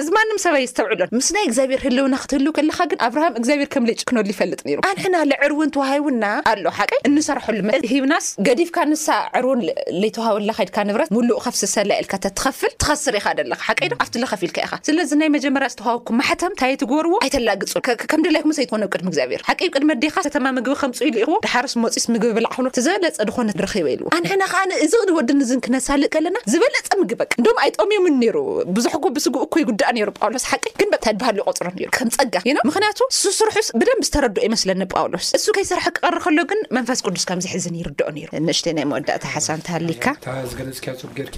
እዚማንም 0.00 0.38
ሰብዩ 0.44 0.64
ዝተብዕሎ 0.70 1.00
ምስናይ 1.18 1.44
እግዚኣብሔር 1.48 1.80
ህልውና 1.86 2.14
ክትህልው 2.22 2.52
ከለካ 2.56 2.78
ግን 2.90 2.98
ኣብርሃም 3.08 3.34
እግዚኣብሔር 3.40 3.68
ከም 3.74 3.84
ለይጭክነሉ 3.90 4.24
ይፈልጥ 4.34 4.60
ይ 4.72 4.76
ኣንሕና 4.90 5.14
ዕርውን 5.46 5.72
ተዋሃውና 5.76 6.24
ኣሎ 6.52 6.64
ሓቀይ 6.78 7.00
እንሰርሐሉ 7.10 7.58
ሂብናስ 7.92 8.26
ገዲፍካ 8.48 8.76
ንሳ 8.92 9.06
ዕርውን 9.40 9.62
ዘይተዋሃውላከድካ 10.02 10.76
ንብረት 10.90 11.12
ሙሉእ 11.18 11.38
ካብስሰላልካ 11.44 12.12
ትከፍል 12.26 12.72
ትከስር 12.84 13.14
ኢካ 13.20 13.28
ለካ 13.52 13.60
ሓቀ 13.68 13.80
ዶ 13.92 14.00
ኣብት 14.04 14.14
ለከፊኢልካ 14.24 14.58
ኢ 14.66 14.80
ስለዚ 14.90 15.10
ናይ 15.22 15.30
መጀመርያ 15.36 15.68
ዝተዋሃወኩም 15.74 16.18
ማሕተም 16.22 16.52
ንታይ 16.56 16.74
ትግበርዎ 16.82 17.14
ኣይተላግፁከም 17.26 18.20
ድላይኩምሰይትኮነ 18.28 18.82
ቅድሚ 18.94 19.08
ግዚኣብር 19.14 19.44
ሓቂብ 19.50 19.70
ቅድሚ 19.76 19.90
ዴካ 20.04 20.16
ተማ 20.38 20.46
ምግቢ 20.58 20.76
ከምፅ 20.82 20.98
ኢሉ 21.08 21.16
ኢኽዎ 21.24 21.36
ሓርስመፅስ 21.54 22.04
ዘበለፀ 22.32 23.20
ድኾነ 23.28 23.48
ንበ 23.56 23.64
ኢልዎ 23.92 24.06
ኣንሕናከዓእዚቕን 24.16 25.10
ወድንዝንክነሳልእ 25.18 26.08
ከለና 26.14 26.36
ዝበለፀ 26.52 26.86
ምግበቅ 27.00 27.30
እንዶም 27.40 27.58
ኣይጠሚዮምን 27.64 28.14
ነይሩ 28.22 28.36
ብዙሕ 28.76 28.92
ብስጉኡ 29.16 29.42
ኮይ 29.54 29.62
ጉዳእ 29.70 29.90
ይሩ 30.00 30.08
ጳውሎስ 30.18 30.44
ሓቂ 30.50 30.64
ግንበታ 30.80 31.04
ባሃሉ 31.20 31.36
ይቆፅሮ 31.42 31.66
ከም 31.96 32.08
ፀጋ 32.16 32.34
ኢና 32.48 32.58
ምክንያቱ 32.68 32.98
ስስርሑስ 33.20 33.68
ብደንብ 33.80 34.02
ዝተረድኦ 34.08 34.40
ይመስለኒ 34.48 34.80
ጳውሎስ 34.94 35.26
እሱ 35.38 35.46
ከይስርሐ 35.56 35.86
ክቀርር 35.96 36.18
ከሎ 36.26 36.38
ግን 36.50 36.60
መንፈስ 36.76 36.98
ቅዱስ 37.06 37.24
ከምዝሕዝን 37.30 37.74
ይርድኦ 37.80 38.08
ይሩ 38.22 38.28
ንእሽተይናይ 38.46 38.84
መወዳእ 38.92 39.22
ሓሳን 39.34 39.60
ተሃካልፅርብ 39.68 41.28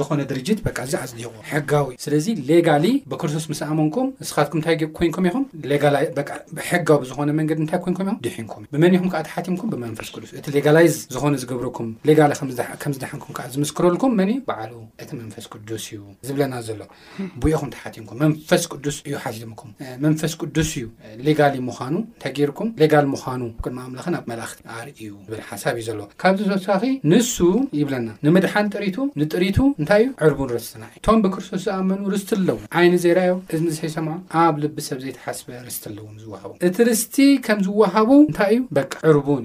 ዝነ 0.00 0.20
ድርጅ 0.32 0.48
ዚ 0.92 1.24
ዎ 1.30 1.32
ሕዊ 1.50 1.72
ስለዚ 2.04 2.26
ሌጋሊ 2.50 2.86
ብክርስቶስ 3.12 3.46
ምስ 3.52 3.62
ኣመንኩም 3.68 4.06
ንስካትኩም 4.22 4.62
ንም 5.18 5.52
ኹሕዊ 6.62 7.04
ዝነ 7.10 7.28
ንድ 7.64 7.68
ታን 7.72 7.92
ድንም 7.98 8.20
ብመን 8.72 8.96
ኹም 9.00 9.10
ሓቲምኩም 9.34 9.68
ብመንፈስ 9.74 10.08
ቅዱስ 10.16 10.30
እቲ 10.42 10.46
ሌጋላይዝ 10.58 10.94
ዝነ 11.16 11.34
ዝገብረኩም 11.42 11.90
ሌጋ 12.10 12.20
ከዝደሓንኩም 12.84 13.34
ዝምስክረልኩም 13.56 14.14
ን 14.30 14.38
በ 14.50 14.56
እቲ 15.02 15.10
መንፈስ 15.24 15.44
ቅዱስ 15.56 15.86
ዩ 15.96 16.00
ዝብለና 16.30 16.54
ሎኹም 17.52 17.70
ሓምም 17.84 18.27
መንፈስ 18.28 18.62
ቅዱስ 18.72 18.96
እዩ 19.08 19.14
ሓዚምኩም 19.24 19.70
መንፈስ 20.04 20.32
ቅዱስ 20.42 20.70
እዩ 20.78 20.86
ሌጋሊ 21.26 21.54
ምኑ 21.66 21.76
እንታይ 22.00 22.40
ርኩም 22.50 22.68
ሌጋል 22.82 23.06
ምኑ 23.12 23.16
ቅድማ 23.64 23.78
ኣምላ 23.86 24.18
ብ 24.22 24.24
መላእኽቲ 24.30 24.58
ኣርዩ 24.78 24.98
ዝብል 25.26 25.40
ሓሳብ 25.50 25.74
እዩ 25.80 25.84
ዘለዎ 25.88 26.06
ካብዚ 26.22 26.40
ተወሳኺ 26.50 26.82
ንሱ 27.10 27.36
ይብለና 27.80 28.08
ንምድሓን 28.26 28.66
ጥሪቱ 28.74 28.96
ንጥሪቱ 29.20 29.58
እንታይ 29.82 30.02
እዩ 30.06 30.10
ዕርቡን 30.26 30.50
ርስትና 30.56 30.84
ዩ 30.96 31.00
እቶም 31.00 31.18
ብክርስቶስ 31.26 31.62
ዝኣመኑ 31.66 32.02
ርስቲ 32.14 32.30
ኣለዎ 32.38 32.56
ዓይኒ 32.80 32.94
ዜራዮ 33.04 33.32
እዚ 33.58 33.78
ይሰምዖ 33.88 34.14
ኣብ 34.42 34.54
ልቢ 34.64 34.76
ሰብ 34.88 34.98
ዘይተሓስበ 35.04 35.48
ርስቲ 35.68 35.84
ኣለዎ 35.92 36.04
ዝዋሃቡ 36.24 36.52
እቲ 36.68 36.76
ርስቲ 36.90 37.16
ከም 37.48 37.58
ዝዋሃቡ 37.68 38.10
እንታይ 38.28 38.52
እዩ 38.58 38.60
ዕርቡን 39.12 39.44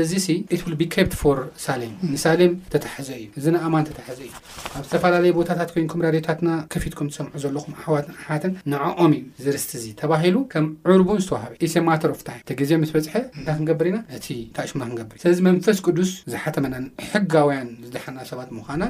እዩ 0.00 0.04
እዚ 0.18 0.28
ኢ 0.56 1.06
ፎ 1.22 1.34
ሳሌም 1.66 1.94
ንሳሌም 2.12 2.54
ተታሕዘ 2.74 3.08
እዩ 3.22 3.28
እዚ 3.40 3.44
ንኣማን 3.56 3.88
ተታሕዘ 3.90 4.18
እዩ 4.28 4.32
ኣብ 4.76 4.82
ዝተፈላለዩ 4.88 5.32
ቦታታት 5.40 5.68
ኮይንኩም 5.76 6.04
ራድታትና 6.08 6.50
ከፊትኩም 6.74 7.08
ዝሰምዑ 7.14 7.34
ዘለኹም 7.46 7.72
ኣሕዋት 7.80 8.06
ሓንዕኦምእ 8.26 9.22
ዝርስቲ 9.44 9.72
ዚ 9.84 9.86
ተባሂሉ 10.00 10.36
ከም 10.52 10.66
ዕርቡን 10.94 11.20
ዝተዋሃበእ 11.24 11.60
ኢሴማተሮፍታእቲግዜ 11.68 12.70
ስ 12.90 12.92
በፅሐ 12.96 13.14
እታ 13.40 13.48
ክንገብር 13.58 13.86
ኢና 13.90 13.98
እ 14.16 14.36
ታሽ 14.56 14.70
ክንገብር 14.82 15.16
ስለዚ 15.22 15.38
መንፈስ 15.48 15.78
ቅዱስ 15.86 16.10
ዝሓተመና 16.34 16.74
ሕጊውያን 17.12 17.68
ዝድሓና 17.86 18.16
ሰባት 18.30 18.50
ምኳና 18.58 18.82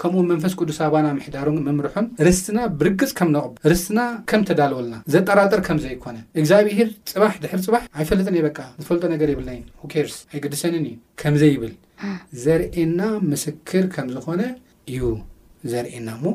ከምኡ 0.00 0.20
መንፈስ 0.30 0.52
ቅዱስ 0.60 0.78
ኣባና 0.86 1.06
ምሕዳሮ 1.16 1.48
መምርሖን 1.68 2.06
ርስትና 2.26 2.58
ብርግፅ 2.78 3.10
ከም 3.18 3.28
ነብ 3.36 3.50
ርስትና 3.72 4.00
ከም 4.30 4.42
ተዳለወልና 4.48 4.94
ዘጠራጠር 5.14 5.60
ከምዘይኮነ 5.66 6.16
እግዚኣብሄር 6.40 6.88
ፅባሕ 7.12 7.34
ድሕር 7.44 7.60
ፅባሕ 7.66 7.82
ኣይፈለጥን 7.98 8.38
የበቃ 8.40 8.58
ዝፈልጦ 8.82 9.04
ነገር 9.14 9.28
የብልና 9.32 9.52
ርስ 10.06 10.16
ኣይቅድሰንን 10.34 10.86
እዩ 10.90 10.96
ከምዘይ 11.22 11.52
ይብል 11.56 11.74
ዘርኤና 12.44 13.00
ምስክር 13.32 13.84
ከም 13.96 14.08
ዝኾነ 14.16 14.42
እዩ 14.94 15.02
ዘርእየና 15.72 16.10
ሞ 16.24 16.32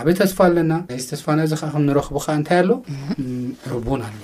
ኣብ 0.00 0.06
ተስፋ 0.20 0.38
ኣለና 0.48 0.72
ናይዚ 0.90 1.04
ተስፋ 1.12 1.26
ናእዚ 1.38 1.52
ከዓ 1.60 1.68
ከምእንረኽቡ 1.74 2.16
ከዓ 2.24 2.34
እንታይ 2.38 2.58
ኣሎ 2.62 2.70
ዕርቡን 3.68 4.00
ኣሎ 4.06 4.16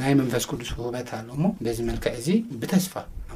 ናይ 0.00 0.12
መንፈስ 0.20 0.44
ቅዱስ 0.50 0.70
ህበት 0.78 1.08
ኣሎ 1.18 1.28
ሞ 1.42 1.50
በዚ 1.64 1.78
መልክዕ 1.88 2.12
እዚ 2.20 2.28
ብተስፋ 2.60 2.92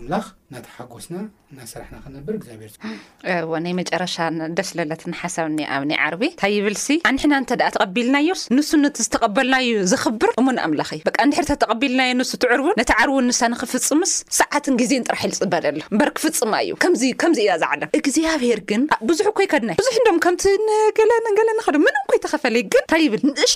ኣላክ 0.06 0.26
ናተሓጎስና 0.54 1.14
ናስራሕና 1.56 1.96
ክብር 2.04 2.34
ግኣብርናይ 2.42 3.72
መጨረሻ 3.80 4.14
ደስ 4.58 4.68
ለለት 4.78 5.02
ንሓሳብኒ 5.10 5.58
ኣብኒ 5.76 5.92
ዓርቢ 6.04 6.22
ታይብል 6.42 6.76
ኣንሕና 7.10 7.34
እተ 7.42 7.52
ተቀቢልናዮስ 7.74 8.42
ንሱ 8.56 8.70
ዝተቀበልናዩ 9.04 9.68
ዘኽብር 9.92 10.30
እሙን 10.42 10.58
ኣምላኽ 10.66 10.90
እዩ 10.96 11.02
እንድሕ 11.24 11.40
ተቀቢልናዮ 11.64 12.10
ንሱ 12.20 12.30
ትዕርቡን 12.44 12.74
ነቲ 12.80 12.92
ዓርቡ 13.02 13.16
ንሳ 13.28 13.40
ንክፍፅምስ 13.54 14.12
ሰዓትን 14.40 14.76
ግዜን 14.82 15.04
ጥራሕ 15.08 15.22
ዝፅበ 15.32 15.52
ኣሎ 15.70 15.82
በር 16.00 16.10
ክፍፅማ 16.18 16.52
እዩ 16.66 16.72
ከምዚ 16.84 17.04
ኢና 17.44 17.56
ዝዓለም 17.64 17.92
እግዚኣብሔር 18.00 18.62
ግን 18.72 18.82
ኣብዙሕ 18.98 19.28
ኮይ 19.40 19.48
ከድናብዙሕ 19.54 19.94
ዶም 20.08 20.18
ከምቲ 20.26 20.46
ገለለናዶ 21.00 21.76
ምን 21.86 21.96
ኮይ 22.12 22.20
ተኸፈለዩ 22.26 22.64
ግን 22.74 22.86
ታ 22.94 23.02
ይብል 23.04 23.22
ንእሽ 23.30 23.54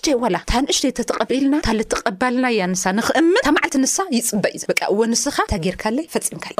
ንእሽተ 0.66 0.94
ተተቀቢልና 1.00 1.54
ተቀበልናያ 1.94 2.68
ንሳ 2.74 2.84
ንክእምን 3.00 3.42
መዓልቲ 3.58 3.74
ንሳ 3.86 3.96
ይፅበእ 4.18 4.56
እዩ 4.60 4.66
እዎ 4.92 4.98
ንስ 5.14 5.24
ርካፅ 5.32 5.64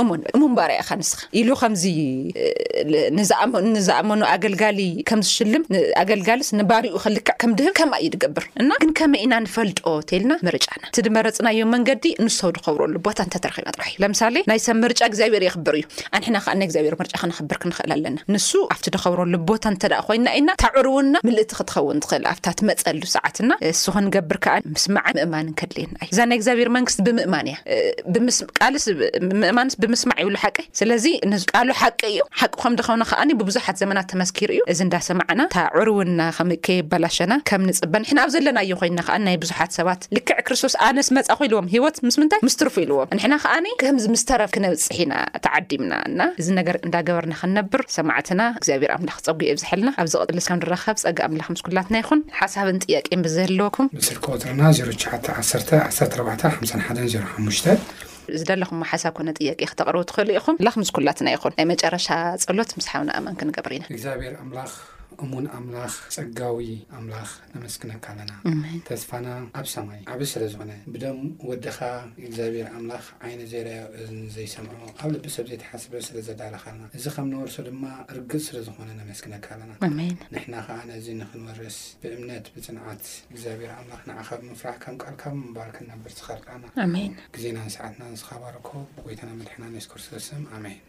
እሙእሙን 0.02 0.52
ባርያ 0.58 0.76
ኢካ 0.84 0.90
ንስኻ 1.00 1.20
ኢሉ 1.40 1.48
ከምዚንኣኑንዘኣመኑ 1.62 4.20
ኣገልጋሊ 4.34 4.78
ከምዝሽልም 5.10 5.64
ኣገልጋሊስ 6.02 6.48
ንባሪኡ 6.60 6.94
ክልክዕ 7.04 7.34
ከም 7.42 7.52
ድህብ 7.58 7.74
ከማ 7.80 7.92
እዩ 8.04 8.08
ድገብር 8.14 8.44
እና 8.62 8.70
ግን 8.82 8.90
ከመይ 9.00 9.20
ኢና 9.26 9.34
ንፈልጦ 9.44 9.78
ንተልና 10.04 10.32
ምርጫና 10.48 10.82
እቲ 10.92 10.96
ድመረፅናዮም 11.06 11.68
መንገዲ 11.74 12.04
ን 12.24 12.26
ሰው 12.38 12.48
ድኸብረሉ 12.56 12.94
ቦታ 13.06 13.18
እተተረክብና 13.28 13.68
ጥራሕ 13.76 13.88
እዩ 13.92 13.96
ለምሳሌ 14.04 14.34
ናይ 14.50 14.58
ሰብ 14.66 14.76
ምርጫ 14.84 15.00
እግዚኣብሔር 15.10 15.42
ይክብር 15.48 15.74
እዩ 15.80 15.84
ኣንሕና 16.18 16.36
ከ 16.44 16.46
ና 16.60 16.62
ግዚኣብሔር 16.70 16.94
ምርጫ 17.02 17.12
ክንክብር 17.22 17.56
ክንክእል 17.64 17.90
ኣለና 17.96 18.18
ንሱ 18.34 18.50
ኣብቲ 18.74 18.86
ድከብረሉ 18.96 19.34
ቦታ 19.50 19.64
እንተደ 19.74 19.92
ኮይና 20.08 20.26
ኢና 20.40 20.48
ታዕርውና 20.64 21.14
ምልእቲ 21.28 21.50
ክትኸውን 21.60 21.98
ትኽእል 22.06 22.24
ኣብታት 22.32 22.58
መፀሉ 22.70 23.02
ሰዓትና 23.16 23.50
ንሱ 23.70 23.84
ክንገብርከዓ 23.96 24.54
ምስማዓ 24.74 25.06
ምእማንን 25.20 25.54
ከድልየና 25.62 25.96
እዩ 26.04 26.10
እዛናይ 26.16 26.38
ግዚኣብሔር 26.42 26.68
መንግስቲ 26.78 26.98
ብምእማን 27.08 27.46
እያ 27.52 27.56
ብልእ 28.12 28.30
ንስ 29.66 29.74
ብምስማዕ 29.82 30.16
ይብሉ 30.22 30.36
ሓቂ 30.44 30.58
ስለዚ 30.78 31.04
ንቃሉ 31.30 31.68
ሓቂ 31.80 32.00
እዩ 32.12 32.18
ሓቂ 32.40 32.52
ከም 32.62 32.74
ድኸውና 32.78 33.02
ከዓኒ 33.10 33.30
ብብዙሓት 33.40 33.76
ዘመናት 33.82 34.06
ተመስኪር 34.12 34.50
እዩ 34.54 34.60
እዚ 34.72 34.80
እንዳሰማዕና 34.86 35.40
እ 35.50 35.56
ዕሩውና 35.80 36.20
ከምከይበላሸና 36.36 37.32
ከም 37.48 37.62
ንፅበ 37.68 37.94
ንሕና 38.02 38.18
ኣብ 38.24 38.30
ዘለናዮ 38.34 38.70
ኮንና 38.80 39.00
ከ 39.06 39.10
ናይ 39.26 39.36
ብዙሓት 39.42 39.70
ሰባት 39.78 40.02
ልክዕ 40.16 40.38
ክርስቶስ 40.46 40.74
ኣነስ 40.88 41.08
መፃ 41.18 41.28
ኮኢልዎም 41.40 41.66
ሂወት 41.74 41.96
ምስ 42.08 42.16
ምንታይ 42.22 42.40
ምስ 42.48 42.56
ትርፉ 42.62 42.74
ኢልዎም 42.84 43.08
ንሕና 43.18 43.34
ከዓኒ 43.44 43.66
ከምዚ 43.82 44.04
ምስተረፍ 44.14 44.50
ክነብፅሕ 44.56 44.98
ኢና 45.06 45.14
ተዓዲምና 45.46 45.92
ና 46.18 46.28
እዚ 46.42 46.48
ነገር 46.60 46.78
እንዳገበርና 46.86 47.34
ክንነብር 47.42 47.82
ሰማዕትና 47.96 48.40
እግዚኣብሔር 48.60 48.92
ኣምላኽ 48.98 49.18
ፀጉ 49.28 49.38
የብዝሕልና 49.50 49.90
ኣብ 50.02 50.08
ዚቕጥልስ 50.14 50.48
ከም 50.52 50.60
ንረከብ 50.62 50.96
ፀጊ 51.08 51.18
ኣምላኽ 51.28 51.48
ምስኩላትና 51.56 51.96
ይኹን 52.02 52.22
ሓሳብን 52.40 52.80
ጥያቅን 52.86 53.22
ብዘህለወኩም 53.26 53.88
ምስ 53.98 54.10
ከወፅርና 54.24 54.62
111 57.42 57.76
እዚ 58.36 58.42
ዳሎኹም 58.50 58.80
ሓሳብ 58.90 59.12
ኮነ 59.18 59.28
ጥየቄ 59.38 59.60
ክተቕርቡ 59.72 60.00
ትኽእሉ 60.10 60.28
ኢኹም 60.38 60.60
ላኹምዝኩላትና 60.66 61.26
ይኹን 61.36 61.54
ናይ 61.58 61.66
መጨረሻ 61.74 62.06
ፀሎት 62.48 62.72
ምስሓውና 62.80 63.10
ኣመን 63.20 63.38
ክ 63.38 63.42
ንገብርኢና 63.50 63.84
እግዚኣብሄር 63.94 64.34
ኣምላኽ 64.42 64.70
እሙን 65.24 65.46
ኣምላኽ 65.56 65.94
ፀጋዊ 66.16 66.66
ኣምላኽ 66.98 67.30
ነመስግነካ 67.54 68.06
ኣለና 68.12 68.32
ተስፋና 68.88 69.28
ኣብ 69.58 69.66
ሰማይ 69.74 70.00
ዓብ 70.14 70.20
ስለ 70.32 70.42
ዝኾነ 70.52 70.72
ብደም 70.92 71.18
ወድኻ 71.50 71.78
እግዚኣብሔር 72.26 72.68
ኣምላኽ 72.78 73.04
ዓይነ 73.26 73.40
ዜራዮ 73.52 73.82
እዝዘይሰምዖ 74.00 74.72
ኣብ 75.02 75.08
ልቢሰብ 75.14 75.46
ዘይተሓስበ 75.50 75.92
ስለዘዳለካና 76.08 76.80
እዚ 76.98 77.04
ከም 77.16 77.28
ንወርሶ 77.32 77.56
ድማ 77.68 77.84
ርግፅ 78.18 78.42
ስለዝኾነ 78.48 78.90
ነመስግነካ 79.00 79.46
ኣለናሜ 79.56 79.98
ንሕና 80.34 80.54
ከዓ 80.68 80.78
ነዚ 80.90 81.06
ንክንወርስ 81.22 81.78
ብእምነት 82.04 82.46
ብፅንዓት 82.54 83.04
እግዚኣብሔር 83.32 83.72
ኣምላኽ 83.80 84.02
ንዓኸ 84.10 84.28
ብምፍራሕ 84.42 84.76
ከም 84.84 84.96
ቃልካ 85.04 85.22
ብምንባል 85.34 85.70
ክነብር 85.78 86.12
ዝኸርርኣናሜይ 86.20 87.08
ግዜና 87.36 87.58
ንሰዓትና 87.68 88.02
ንስኻባርኮ 88.14 88.70
ብጎይታና 88.96 89.30
መድሕና 89.40 89.64
ንስኮርስ 89.76 90.06
ርስም 90.16 90.44
ኣሜይን 90.56 90.80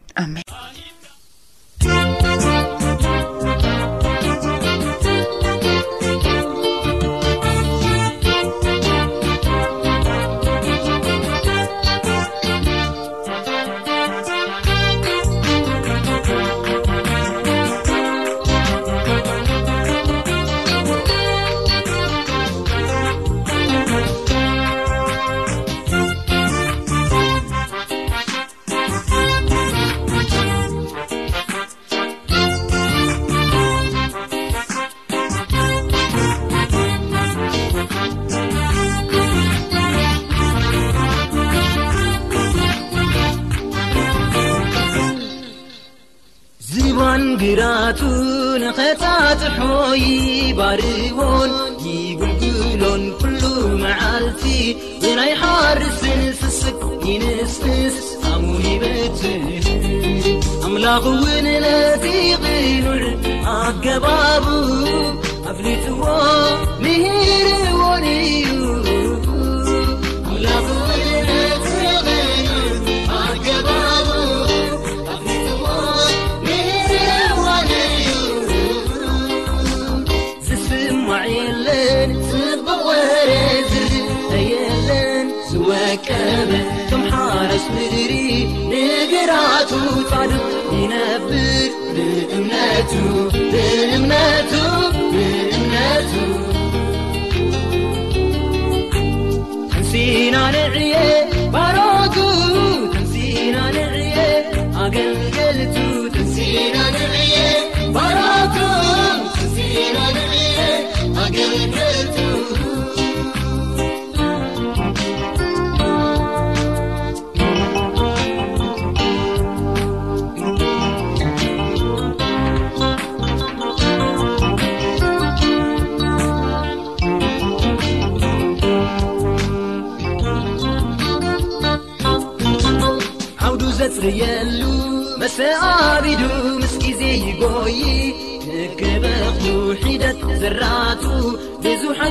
شقون 60.83 61.43
لاتيغر 61.45 63.15
عجبعب 63.45 64.43